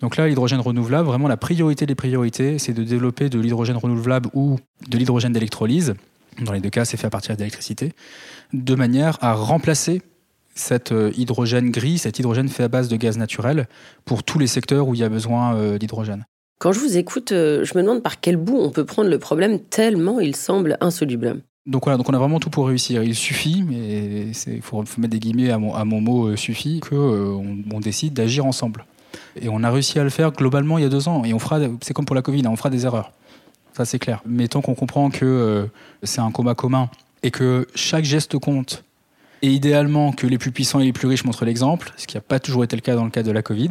[0.00, 4.30] Donc là, l'hydrogène renouvelable, vraiment la priorité des priorités, c'est de développer de l'hydrogène renouvelable
[4.32, 5.94] ou de l'hydrogène d'électrolyse.
[6.40, 7.92] Dans les deux cas, c'est fait à partir d'électricité,
[8.52, 10.00] de manière à remplacer
[10.54, 13.68] cet euh, hydrogène gris, cet hydrogène fait à base de gaz naturel,
[14.04, 16.24] pour tous les secteurs où il y a besoin euh, d'hydrogène.
[16.58, 19.18] Quand je vous écoute, euh, je me demande par quel bout on peut prendre le
[19.18, 21.42] problème tellement il semble insoluble.
[21.70, 23.04] Donc on a vraiment tout pour réussir.
[23.04, 27.62] Il suffit, mais il faut, mettre des guillemets à mon, mot euh, suffit, qu'on euh,
[27.72, 28.84] on décide d'agir ensemble.
[29.40, 31.24] Et on a réussi à le faire globalement il y a deux ans.
[31.24, 33.12] Et on fera, c'est comme pour la Covid, hein, on fera des erreurs.
[33.76, 34.20] Ça c'est clair.
[34.26, 35.66] Mais tant qu'on comprend que euh,
[36.02, 36.90] c'est un combat commun
[37.22, 38.82] et que chaque geste compte,
[39.42, 42.20] et idéalement que les plus puissants et les plus riches montrent l'exemple, ce qui n'a
[42.20, 43.70] pas toujours été le cas dans le cas de la Covid,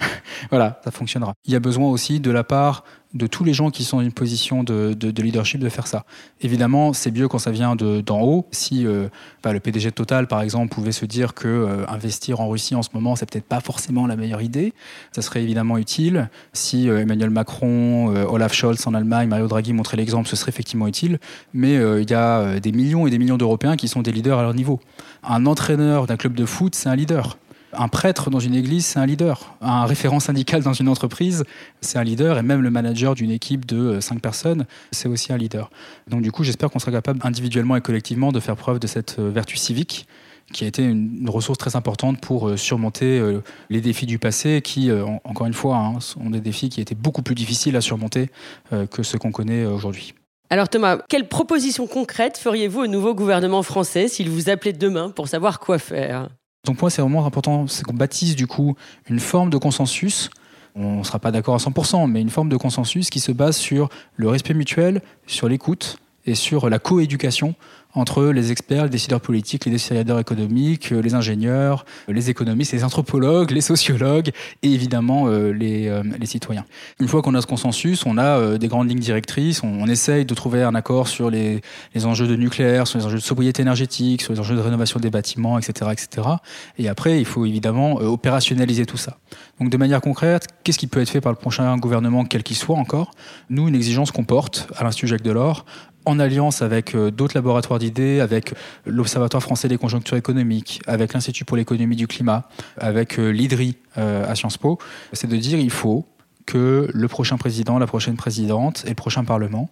[0.50, 1.34] voilà, ça fonctionnera.
[1.44, 2.84] Il y a besoin aussi de la part
[3.16, 6.04] de tous les gens qui sont dans une position de, leadership de faire ça.
[6.40, 8.46] Évidemment, c'est mieux quand ça vient d'en haut.
[8.50, 9.08] Si euh,
[9.42, 12.74] bah, le PDG de Total, par exemple, pouvait se dire que euh, investir en Russie
[12.74, 14.74] en ce moment, c'est peut-être pas forcément la meilleure idée,
[15.12, 16.28] ça serait évidemment utile.
[16.52, 20.86] Si euh, Emmanuel Macron, Olaf Scholz en Allemagne, Mario Draghi montraient l'exemple, ce serait effectivement
[20.86, 21.18] utile.
[21.54, 24.42] Mais il y a des millions et des millions d'Européens qui sont des leaders à
[24.42, 24.80] leur niveau.
[25.22, 27.38] Un entraîneur d'un club de foot, c'est un leader
[27.76, 29.56] un prêtre dans une église, c'est un leader.
[29.60, 31.44] Un référent syndical dans une entreprise,
[31.80, 32.38] c'est un leader.
[32.38, 35.70] Et même le manager d'une équipe de euh, cinq personnes, c'est aussi un leader.
[36.08, 39.18] Donc du coup, j'espère qu'on sera capable individuellement et collectivement de faire preuve de cette
[39.18, 40.06] euh, vertu civique
[40.52, 43.20] qui a été une, ressource très importante pour euh, surmonter
[43.68, 44.92] les défis du passé, qui,
[45.24, 48.30] encore une fois, hein, sont des défis qui étaient beaucoup plus difficiles à surmonter
[48.70, 50.14] que ceux qu'on connaît aujourd'hui.
[50.48, 55.26] Alors Thomas, quelle proposition concrète feriez-vous au nouveau gouvernement français s'il vous appelait demain pour
[55.26, 56.28] savoir quoi faire?
[56.66, 58.74] Donc pour moi, c'est vraiment important, c'est qu'on bâtisse du coup
[59.08, 60.28] une forme de consensus.
[60.74, 63.56] On ne sera pas d'accord à 100%, mais une forme de consensus qui se base
[63.56, 67.54] sur le respect mutuel, sur l'écoute et sur la coéducation
[67.96, 72.72] entre les experts, les décideurs politiques, les décideurs économiques, euh, les ingénieurs, euh, les économistes,
[72.72, 74.30] les anthropologues, les sociologues
[74.62, 76.66] et évidemment euh, les, les, citoyens.
[77.00, 80.34] Une fois qu'on a ce consensus, on a des grandes lignes directrices, on, essaye de
[80.34, 81.62] trouver un accord sur les,
[81.94, 85.00] les, enjeux de nucléaire, sur les enjeux de sobriété énergétique, sur les enjeux de rénovation
[85.00, 85.92] des bâtiments, etc.
[85.92, 86.28] etc.
[86.76, 89.16] Et après, il faut évidemment opérationnaliser tout ça.
[89.60, 92.56] Donc de manière concrète, qu'est-ce qui peut être fait par le prochain gouvernement, quel qu'il
[92.56, 93.12] soit encore?
[93.48, 95.64] Nous, une exigence qu'on porte à l'Institut Jacques Delors,
[96.06, 98.54] en alliance avec euh, d'autres laboratoires d'idées, avec
[98.86, 104.30] l'Observatoire français des conjonctures économiques, avec l'Institut pour l'économie du climat, avec euh, l'IDRI euh,
[104.30, 104.78] à Sciences Po,
[105.12, 106.06] c'est de dire il faut
[106.46, 109.68] que le prochain président, la prochaine présidente et le prochain Parlement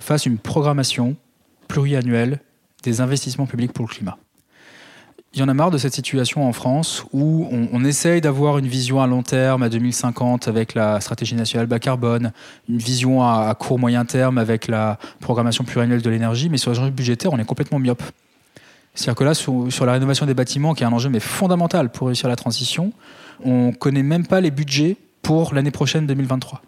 [0.00, 1.16] fassent une programmation
[1.68, 2.40] pluriannuelle
[2.82, 4.18] des investissements publics pour le climat
[5.36, 8.66] il y en a marre de cette situation en France où on, essaye d'avoir une
[8.66, 12.32] vision à long terme, à 2050, avec la stratégie nationale bas carbone,
[12.70, 16.78] une vision à, court moyen terme avec la programmation pluriannuelle de l'énergie, mais sur les
[16.78, 18.02] enjeux budgétaires, on est complètement myope.
[18.94, 22.06] C'est-à-dire que là, sur, la rénovation des bâtiments, qui est un enjeu mais fondamental pour
[22.06, 22.94] réussir la transition,
[23.44, 26.62] on ne connaît même pas les budgets pour l'année prochaine 2023.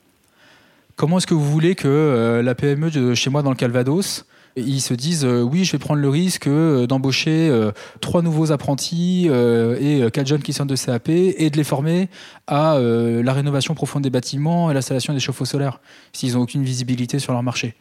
[0.95, 4.27] Comment est-ce que vous voulez que euh, la PME de chez moi dans le Calvados
[4.61, 8.53] ils se disent euh, oui, je vais prendre le risque euh, d'embaucher euh, trois nouveaux
[8.53, 12.09] apprentis et quatre jeunes qui sortent de CAP et de les former
[12.47, 15.81] à la rénovation profonde des bâtiments et l'installation des chauffe-eau solaires
[16.13, 17.75] s'ils n'ont aucune visibilité sur leur marché.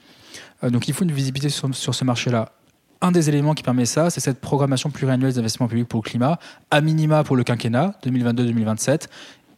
[0.63, 2.52] donc il faut une visibilité sur, sur ce marché-là.
[3.00, 6.40] Un des éléments qui permet ça, c'est cette programmation pluriannuelle d'investissement public pour le climat,
[6.72, 9.08] à minima pour le quinquennat 2022-2027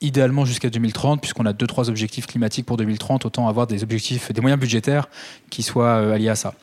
[0.01, 4.31] idéalement jusqu'à 2030, puisqu'on a deux, trois objectifs climatiques pour 2030, autant avoir des objectifs,
[4.31, 5.09] des moyens budgétaires
[5.49, 6.53] qui soient alliés à ça.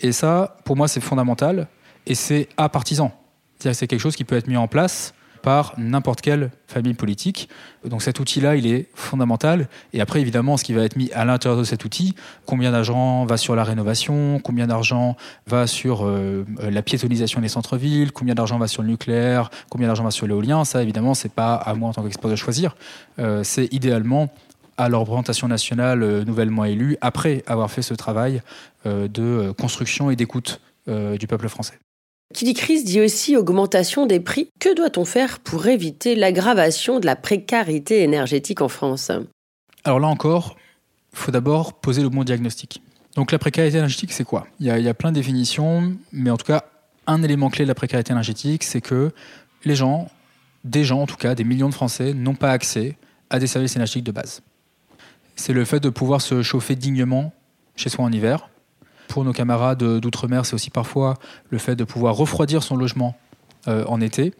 [0.00, 1.68] Et ça, pour moi, c'est fondamental
[2.06, 3.12] et c'est apartisan.
[3.58, 6.94] C'est-à-dire que c'est quelque chose qui peut être mis en place par n'importe quelle famille
[6.94, 7.48] politique.
[7.84, 9.68] Donc cet outil-là, il est fondamental.
[9.92, 12.14] Et après, évidemment, ce qui va être mis à l'intérieur de cet outil,
[12.46, 18.12] combien d'argent va sur la rénovation, combien d'argent va sur euh, la piétonisation des centres-villes,
[18.12, 21.54] combien d'argent va sur le nucléaire, combien d'argent va sur l'éolien, ça, évidemment, c'est pas
[21.54, 22.76] à moi en tant qu'expert de choisir.
[23.18, 24.30] Euh, c'est idéalement
[24.76, 28.42] à leur représentation nationale euh, nouvellement élue, après avoir fait ce travail
[28.86, 31.78] euh, de construction et d'écoute euh, du peuple français.
[32.32, 34.48] Qui dit crise dit aussi augmentation des prix.
[34.58, 39.10] Que doit-on faire pour éviter l'aggravation de la précarité énergétique en France?
[39.84, 40.56] Alors là encore,
[41.12, 42.82] il faut d'abord poser le bon diagnostic.
[43.16, 44.46] Donc la précarité énergétique, c'est quoi?
[44.60, 46.64] Il y, a, il y, a, plein de définitions, mais en tout cas,
[47.06, 49.12] un élément clé de la précarité énergétique, c'est que
[49.64, 50.08] les gens,
[50.64, 52.96] des gens en tout cas, des millions de Français, n'ont pas accès
[53.28, 54.42] à des services énergétiques de base
[55.36, 57.32] c'est le fait de pouvoir se chauffer dignement
[57.76, 58.48] chez soi en hiver.
[59.08, 61.14] Pour nos camarades d'outre-mer, c'est aussi parfois
[61.50, 63.16] le fait de pouvoir refroidir son logement
[63.68, 64.32] euh, en été.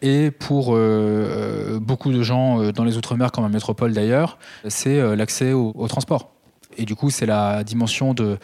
[0.00, 5.16] Et pour euh, euh, beaucoup de gens dans les Outre-mer, comme en métropole d'ailleurs, c'est
[5.16, 6.30] l'accès au, au, transport.
[6.76, 8.38] Et du coup, c'est la dimension de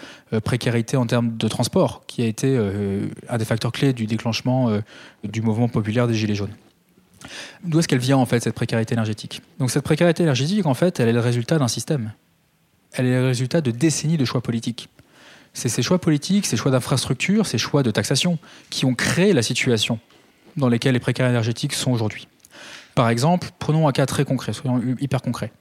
[0.44, 2.59] précarité en termes de transport qui a été
[3.28, 4.76] un des facteurs clés du déclenchement
[5.22, 6.54] du mouvement populaire des Gilets jaunes.
[7.62, 9.40] D'où est-ce qu'elle vient en fait cette précarité énergétique?
[9.59, 12.12] Donc cette précarité énergétique en fait, elle est le résultat d'un système.
[12.92, 14.88] Elle est le résultat de décennies de choix politiques.
[15.55, 18.38] C'est ces choix politiques, ces choix d'infrastructure, ces choix de taxation
[18.71, 19.99] qui ont créé la situation
[20.57, 22.29] dans laquelle les précaires énergétiques sont aujourd'hui.
[22.95, 25.53] Par exemple, prenons un cas très concret, soyons hyper concrets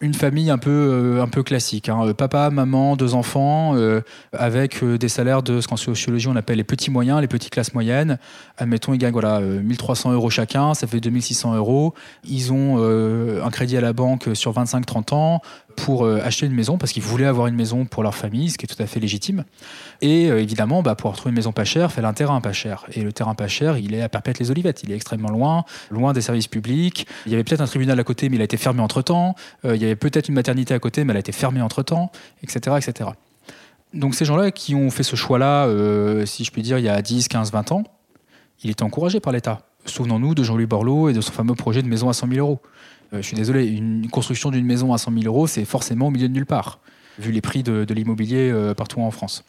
[0.00, 1.88] une famille un peu, euh, classique.
[1.88, 2.12] Hein.
[2.16, 4.00] Papa, maman, deux enfants, euh,
[4.32, 7.50] avec euh, des salaires de ce qu'en sociologie on appelle les petits moyens, les petites
[7.50, 8.18] classes moyennes.
[8.56, 11.94] Admettons, ils gagnent voilà, 1300 euros chacun, ça fait 2600 euros.
[12.24, 15.40] Ils ont un crédit à la banque sur 25-30 ans
[15.76, 18.64] pour acheter une maison parce qu'ils voulaient avoir une maison pour leur famille, ce qui
[18.64, 19.44] est tout à fait légitime.
[20.00, 22.84] Et évidemment, bah, pour trouver une maison pas chère, fallait un terrain pas cher.
[22.92, 24.82] Et le terrain pas cher, il est à Perpète-les-Olivettes.
[24.82, 27.06] Il est extrêmement loin, loin des services publics.
[27.26, 29.34] Il y avait peut-être un tribunal à côté, mais il a été fermé entre-temps.
[29.64, 32.10] il y avait peut-être une maternité à côté, mais elle a été fermée entre-temps,
[32.42, 33.10] etc., etc.
[33.94, 36.88] Donc ces gens-là qui ont fait ce choix-là, euh, si je puis dire, il y
[36.88, 37.84] a 10, 15, 20 ans,
[38.62, 39.60] il était encouragé par l'État.
[39.86, 42.60] Souvenons-nous de Jean-Louis Borloo et de son fameux projet de maison à 100 000 euros.
[43.14, 46.10] Euh, je suis désolé, une construction d'une maison à 100 000 euros, c'est forcément au
[46.10, 46.80] milieu de nulle part,
[47.18, 49.44] vu les prix de, l'immobilier euh, partout en France.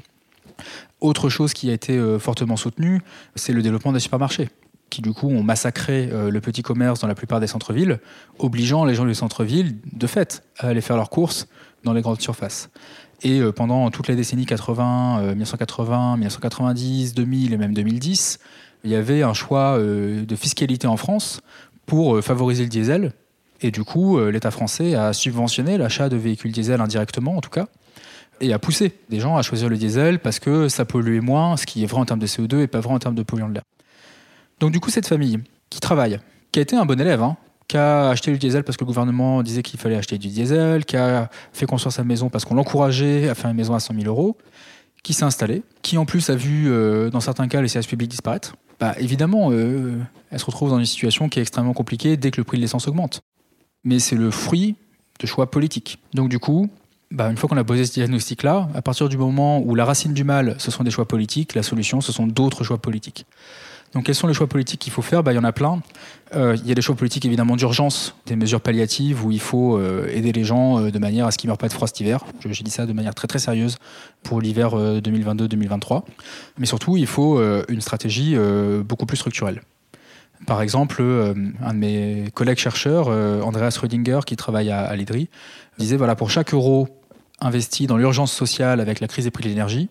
[1.01, 3.01] Autre chose qui a été fortement soutenue,
[3.35, 4.47] c'est le développement des supermarchés
[4.89, 7.99] qui du coup ont massacré euh, le petit commerce dans la plupart des centres-villes,
[8.39, 11.47] obligeant les gens du centre-ville, de fait, à aller faire leurs courses
[11.83, 12.69] dans les grandes surfaces.
[13.21, 18.39] Et euh, pendant toute la décennie 80, 1980, 1990, 2000 et même 2010,
[18.83, 21.41] il y avait un choix euh, de fiscalité en France
[21.85, 23.13] pour favoriser le diesel.
[23.61, 27.67] Et du coup, l'État français a subventionné l'achat de véhicules diesel indirectement, en tout cas,
[28.41, 31.65] et a poussé des gens à choisir le diesel parce que ça polluait moins, ce
[31.65, 33.53] qui est vrai en termes de CO2 et pas vrai en termes de polluants de
[33.53, 33.63] l'air.
[34.59, 35.39] Donc du coup, cette famille
[35.69, 36.19] qui travaille,
[36.51, 37.37] qui a été un bon élève, hein,
[37.67, 40.85] qui a acheté du diesel parce que le gouvernement disait qu'il fallait acheter du diesel,
[40.85, 43.95] qui a fait construire sa maison parce qu'on l'encourageait à faire une maison à 100
[43.95, 44.37] 000 euros,
[45.03, 48.09] qui s'est installé, qui en plus a vu, euh, dans certains cas, les services publics
[48.09, 48.55] disparaître.
[48.79, 49.97] Bah, évidemment, euh,
[50.31, 52.61] elle se retrouve dans une situation qui est extrêmement compliquée dès que le prix de
[52.61, 53.21] l'essence augmente.
[53.85, 54.75] Mais c'est le fruit
[55.19, 55.99] de choix politiques.
[56.13, 56.69] Donc du coup,
[57.11, 60.13] bah, une fois qu'on a posé ce diagnostic-là, à partir du moment où la racine
[60.13, 63.25] du mal, ce sont des choix politiques, la solution, ce sont d'autres choix politiques.
[63.93, 65.23] Donc quels sont les choix politiques qu'il faut faire?
[65.23, 65.81] Bah, Il y en a plein.
[66.35, 69.77] Euh, il y a des choix politiques évidemment d'urgence, des mesures palliatives où il faut
[69.77, 71.87] euh, aider les gens euh, de manière à ce qu'ils ne meurent pas de froid
[71.87, 72.25] cet hiver.
[72.45, 73.77] J'ai dit ça de manière très très sérieuse
[74.23, 76.03] pour l'hiver 2022-2023.
[76.57, 78.35] Mais surtout, il faut une stratégie
[78.83, 79.61] beaucoup plus structurelle.
[80.45, 85.29] Par exemple, un de mes collègues chercheurs, Andreas Rödinger, qui travaille à, à l'IDRI,
[85.77, 86.87] disait voilà, pour chaque euro
[87.39, 89.89] investi dans l'urgence sociale avec la crise des prix de l'énergie,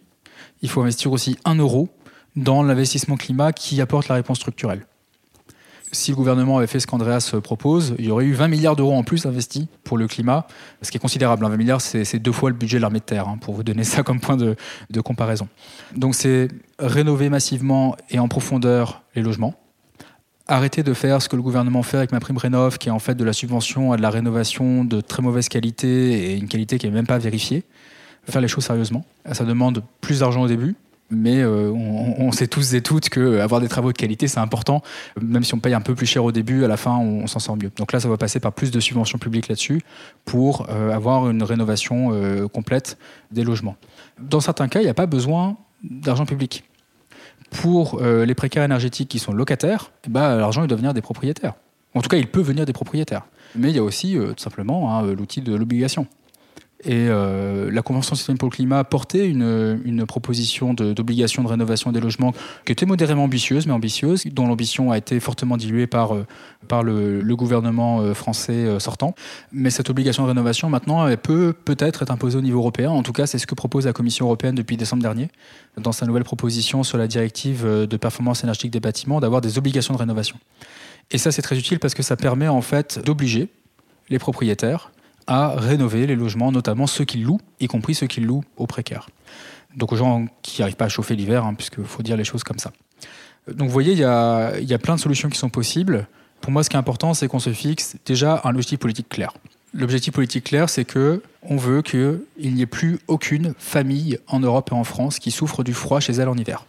[0.62, 1.88] il faut investir aussi un euro
[2.36, 4.86] dans l'investissement climat qui apporte la réponse structurelle.
[5.92, 8.94] Si le gouvernement avait fait ce qu'Andreas propose, il y aurait eu 20 milliards d'euros
[8.94, 10.48] en plus investis pour le climat,
[10.82, 11.44] ce qui est considérable.
[11.44, 11.56] 20 hein.
[11.56, 14.02] milliards, c'est deux fois le budget de l'armée de terre, hein, pour vous donner ça
[14.02, 15.46] comme point de comparaison.
[15.94, 16.48] Donc c'est
[16.80, 19.54] rénover massivement et en profondeur les logements,
[20.46, 22.98] arrêter de faire ce que le gouvernement fait avec ma prime rénov, qui est en
[22.98, 26.78] fait de la subvention à de la rénovation de très mauvaise qualité et une qualité
[26.78, 27.64] qui n'est même pas vérifiée.
[28.28, 29.04] Faire les choses sérieusement.
[29.32, 30.76] Ça demande plus d'argent au début,
[31.10, 34.82] mais euh, on, sait tous et toutes que avoir des travaux de qualité, c'est important.
[35.20, 37.38] Même si on paye un peu plus cher au début, à la fin, on, s'en
[37.38, 37.70] sort mieux.
[37.76, 39.82] Donc là, ça va passer par plus de subventions publiques là-dessus
[40.24, 42.98] pour euh, avoir une rénovation euh, complète
[43.30, 43.76] des logements.
[44.20, 46.64] Dans certains cas, il n'y a pas besoin d'argent public.
[47.50, 51.54] Pour les précaires énergétiques qui sont locataires, eh ben, l'argent doit venir des propriétaires.
[51.94, 53.26] En tout cas, il peut venir des propriétaires.
[53.54, 56.06] Mais il y a aussi tout simplement hein, l'outil de l'obligation.
[56.86, 61.92] Et euh, la Convention citoyenne pour le climat portait une, une proposition d'obligation de, rénovation
[61.92, 62.32] des logements
[62.66, 66.26] qui était modérément ambitieuse, mais ambitieuse, dont l'ambition a été fortement diluée par, euh,
[66.82, 69.14] le gouvernement euh, français sortant.
[69.52, 72.90] Mais cette obligation de rénovation, maintenant, elle peut peut-être être imposée au niveau européen.
[72.90, 75.28] En tout cas, c'est ce que propose la Commission européenne depuis décembre dernier,
[75.78, 79.94] dans sa nouvelle proposition sur la directive de performance énergétique des bâtiments, d'avoir des obligations
[79.94, 80.36] de rénovation.
[81.10, 83.48] Et ça, c'est très utile parce que ça permet en fait d'obliger
[84.10, 84.90] les propriétaires
[85.26, 89.08] à rénover les logements, notamment ceux qui louent, y compris ceux qui louent aux précaires.
[89.76, 92.44] Donc aux gens qui n'arrivent pas à chauffer l'hiver, hein, puisqu'il faut dire les choses
[92.44, 92.72] comme ça.
[93.48, 96.06] Donc vous voyez, il y a, y a plein de solutions qui sont possibles.
[96.40, 99.32] Pour moi, ce qui est important, c'est qu'on se fixe déjà un objectif politique clair.
[99.72, 104.70] L'objectif politique clair, c'est que on veut qu'il n'y ait plus aucune famille en Europe
[104.72, 106.64] et en France qui souffre du froid chez elle en hiver.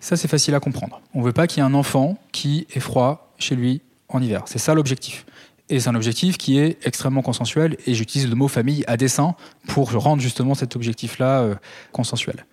[0.00, 1.00] Ça, c'est facile à comprendre.
[1.14, 4.20] On ne veut pas qu'il y ait un enfant qui ait froid chez lui en
[4.20, 4.42] hiver.
[4.46, 5.24] C'est ça l'objectif.
[5.70, 9.34] Et c'est un objectif qui est extrêmement consensuel, et j'utilise le mot famille à dessein
[9.66, 11.54] pour rendre justement cet objectif-là euh,
[11.92, 12.44] consensuel.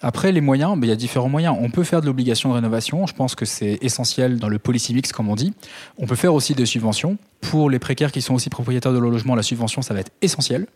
[0.00, 1.56] Après, les moyens, ben, il y a différents moyens.
[1.58, 4.94] On peut faire de l'obligation de rénovation, je pense que c'est essentiel dans le policy
[4.94, 5.54] mix, comme on dit.
[5.96, 7.16] On peut faire aussi des subventions.
[7.40, 10.12] Pour les précaires qui sont aussi propriétaires de leur logement, la subvention, ça va être
[10.22, 10.66] essentiel.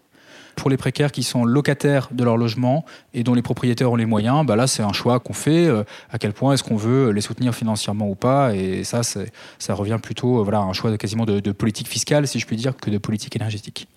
[0.57, 2.85] Pour les précaires qui sont locataires de leur logement
[3.15, 5.67] et dont les propriétaires ont les moyens, bah là c'est un choix qu'on fait.
[5.67, 9.75] Euh, à quel point est-ce qu'on veut les soutenir financièrement ou pas Et ça, ça
[9.75, 12.77] revient plutôt euh, à un choix de, quasiment de, politique fiscale, si je puis dire,
[12.77, 13.89] que de politique énergétique.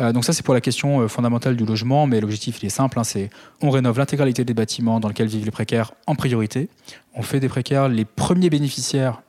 [0.00, 2.98] Euh, donc ça c'est pour la question fondamentale du logement, mais l'objectif il est simple,
[2.98, 3.28] hein, c'est
[3.60, 6.70] on rénove l'intégralité des bâtiments dans lesquels vivent les précaires en priorité.
[7.14, 9.20] On fait des précaires les premiers bénéficiaires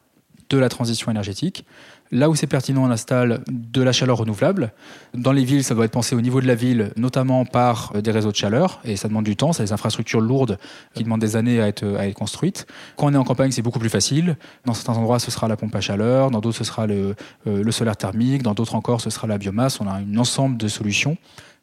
[0.50, 1.66] de la transition énergétique.
[2.14, 4.72] Là où c'est pertinent, on installe de la chaleur renouvelable.
[5.16, 8.02] Dans les villes, ça doit être pensé au niveau de la ville, notamment par euh,
[8.02, 10.60] des réseaux de chaleur, et ça demande du temps, c'est des infrastructures lourdes
[10.94, 12.68] qui demandent des années à être, construites.
[12.98, 14.38] Quand on est en campagne, c'est beaucoup plus facile.
[14.64, 17.16] Dans certains endroits, ce sera la pompe à chaleur, dans d'autres, ce sera le,
[17.48, 19.82] euh, solaire thermique, dans d'autres encore, ce sera la biomasse.
[19.82, 21.18] On a un ensemble de solutions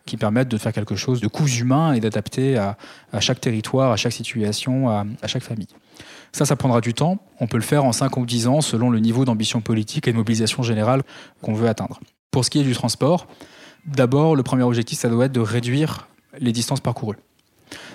[0.04, 2.76] qui permettent de faire quelque chose de coûts humains et d'adapter à,
[3.20, 5.68] chaque territoire, à chaque situation, à chaque famille.
[6.32, 7.18] Ça, ça prendra du temps.
[7.40, 10.12] On peut le faire en 5 ou 10 ans selon le niveau d'ambition politique et
[10.12, 11.02] de mobilisation générale
[11.42, 12.00] qu'on veut atteindre.
[12.30, 13.26] Pour ce qui est du transport,
[13.86, 17.16] d'abord, le premier objectif, ça doit être de réduire les distances parcourues.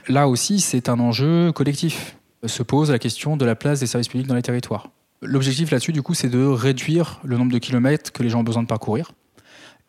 [0.07, 2.17] Là aussi, c'est un enjeu collectif.
[2.45, 4.89] Se pose la question de la place des services publics dans les territoires.
[5.21, 8.43] L'objectif là-dessus, du coup, c'est de réduire le nombre de kilomètres que les gens ont
[8.43, 9.11] besoin de parcourir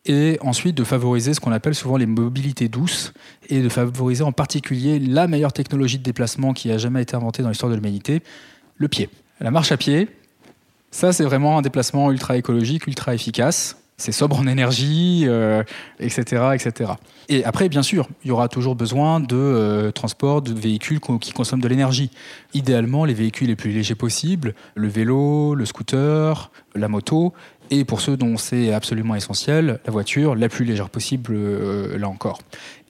[0.07, 3.13] et ensuite de favoriser ce qu'on appelle souvent les mobilités douces
[3.49, 7.43] et de favoriser en particulier la meilleure technologie de déplacement qui a jamais été inventée
[7.43, 8.21] dans l'histoire de l'humanité,
[8.77, 9.09] le pied.
[9.39, 10.07] La marche à pied,
[10.91, 13.77] ça c'est vraiment un déplacement ultra écologique, ultra efficace.
[13.99, 15.25] C'est sobre en énergie,
[15.99, 16.91] etc., euh, etc.
[17.29, 21.31] Et après, bien sûr, il y aura toujours besoin de euh, transport, de véhicules qui
[21.33, 22.11] consomment de l'énergie.
[22.53, 27.33] Idéalement, les véhicules les plus légers possibles, le vélo, le scooter, la moto,
[27.69, 31.35] Et pour ceux dont c'est absolument essentiel, la voiture la plus légère possible,
[31.97, 32.39] là encore.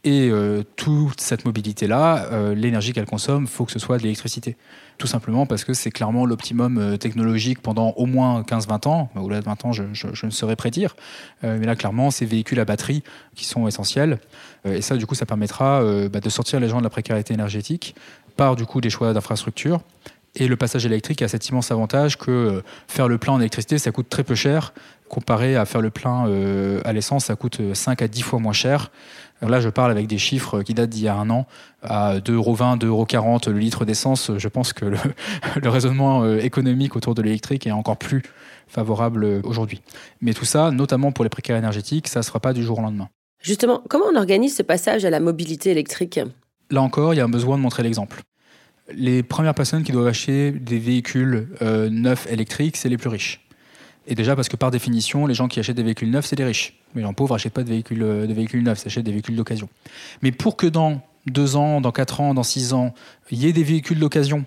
[0.07, 4.55] Et euh, toute cette mobilité-là, euh, l'énergie qu'elle consomme, faut que ce soit de l'électricité.
[4.97, 9.09] Tout simplement parce que c'est clairement l'optimum euh, technologique pendant au moins 15-20 ans.
[9.17, 10.95] Au-delà de 20 ans, je, ne saurais prédire.
[11.43, 13.03] mais là, clairement, ces véhicules à batterie
[13.35, 14.19] qui sont essentiels.
[14.63, 17.93] et ça, du coup, ça permettra bah, de sortir les gens de la précarité énergétique
[18.37, 19.81] par du coup des choix d'infrastructures.
[20.39, 23.91] Et le passage électrique a cet immense avantage que faire le plein en électricité, ça
[23.91, 24.71] coûte très peu cher.
[25.09, 26.29] Comparé à faire le plein
[26.83, 28.91] à l'essence, ça coûte 5 à 10 fois moins cher.
[29.41, 31.45] Là, je parle avec des chiffres qui datent d'il y a un an,
[31.83, 34.31] à 2,20€, 2,40€ le litre d'essence.
[34.35, 34.85] Je pense que
[35.61, 38.23] le, raisonnement euh, économique autour de l'électrique est encore plus
[38.67, 39.81] favorable euh, aujourd'hui.
[40.21, 42.81] Mais tout ça, notamment pour les précaires énergétiques, ça ne sera pas du jour au
[42.81, 43.09] lendemain.
[43.41, 46.19] Justement, comment on organise ce passage à la mobilité électrique?
[46.71, 48.21] Là encore, il y a un besoin de montrer l'exemple.
[48.93, 53.41] Les premières personnes qui doivent acheter des véhicules euh, neufs électriques, c'est les plus riches.
[54.07, 56.45] Et déjà parce que par définition, les gens qui achètent des véhicules neufs, c'est des
[56.45, 56.79] riches.
[56.95, 59.35] Les gens pauvres n'achètent pas de véhicules, euh, de véhicules neufs, ils achètent des véhicules
[59.35, 59.67] d'occasion.
[60.21, 62.93] Mais pour que dans deux ans, dans quatre ans, dans six ans,
[63.29, 64.45] il y ait des véhicules d'occasion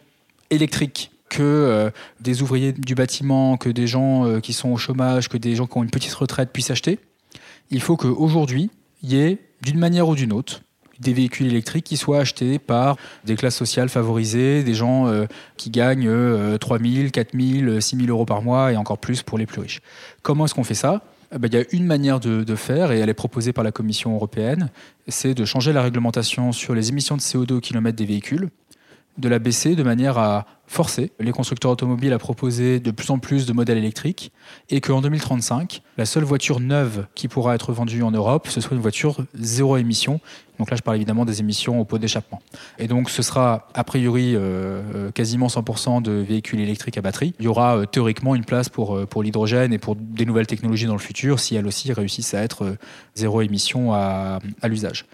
[0.49, 5.37] électriques, que euh, des ouvriers du bâtiment, que des gens qui sont au chômage, que
[5.37, 6.99] des gens qui ont une petite retraite puissent acheter,
[7.71, 8.71] il faut qu'aujourd'hui,
[9.03, 10.63] il y ait, d'une manière ou d'une autre,
[11.01, 15.27] des véhicules électriques qui soient achetés par des classes sociales favorisées, des gens euh,
[15.57, 19.23] qui gagnent euh, 3 000, 4 000, 6 000 euros par mois et encore plus
[19.23, 19.81] pour les plus riches.
[20.23, 21.03] Comment est-ce qu'on fait ça?
[21.35, 23.63] Eh ben, il y a une manière de, de, faire, et elle est proposée par
[23.63, 24.69] la Commission européenne,
[25.07, 28.51] c'est de changer la réglementation sur les émissions de CO2 au kilomètre des véhicules,
[29.17, 33.19] de la baisser de manière à forcer les constructeurs automobiles à proposer de plus en
[33.19, 34.31] plus de modèles électriques
[34.69, 38.77] et qu'en 2035, la seule voiture neuve qui pourra être vendue en Europe, ce soit
[38.77, 40.21] une voiture zéro émission.
[40.61, 42.41] Donc là, je parle évidemment des émissions au pot d'échappement.
[42.79, 47.35] Et donc, ce sera a priori euh, euh, quasiment 100% de véhicules électriques à batterie.
[47.41, 50.87] Il y aura euh, théoriquement une place pour, pour l'hydrogène et pour des nouvelles technologies
[50.87, 52.77] dans le futur si elles aussi réussissent à être
[53.17, 55.07] zéro émission à, à l'usage.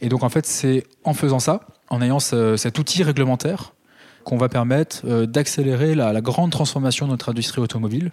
[0.00, 3.74] Et donc, en fait, c'est en faisant ça, en ayant cet outil réglementaire,
[4.24, 8.10] qu'on va permettre euh, d'accélérer la, grande transformation de notre industrie automobile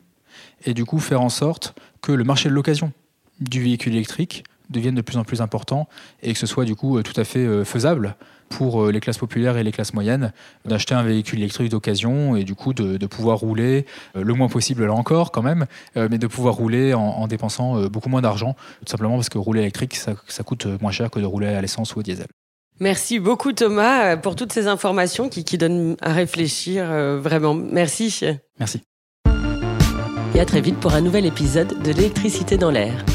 [0.65, 2.91] et du coup faire en sorte que le marché de l'occasion
[3.39, 5.87] du véhicule électrique devienne de plus en plus important
[6.21, 8.15] et que ce soit du coup euh, tout à fait euh, faisable
[8.49, 10.33] pour les classes populaires et les classes moyennes
[10.65, 14.91] d'acheter un véhicule électrique d'occasion et du coup de, pouvoir rouler le moins possible là
[14.91, 19.29] encore quand même, mais de pouvoir rouler en, dépensant beaucoup moins d'argent, tout simplement parce
[19.29, 22.03] que rouler électrique ça, ça coûte moins cher que de rouler à l'essence ou au
[22.03, 22.27] diesel.
[22.81, 27.53] Merci beaucoup Thomas pour toutes ces informations qui, qui donnent à réfléchir euh, vraiment.
[27.53, 28.25] Merci.
[28.57, 28.81] Merci.
[30.33, 33.05] Et à très vite pour un nouvel épisode de l'électricité dans l'air.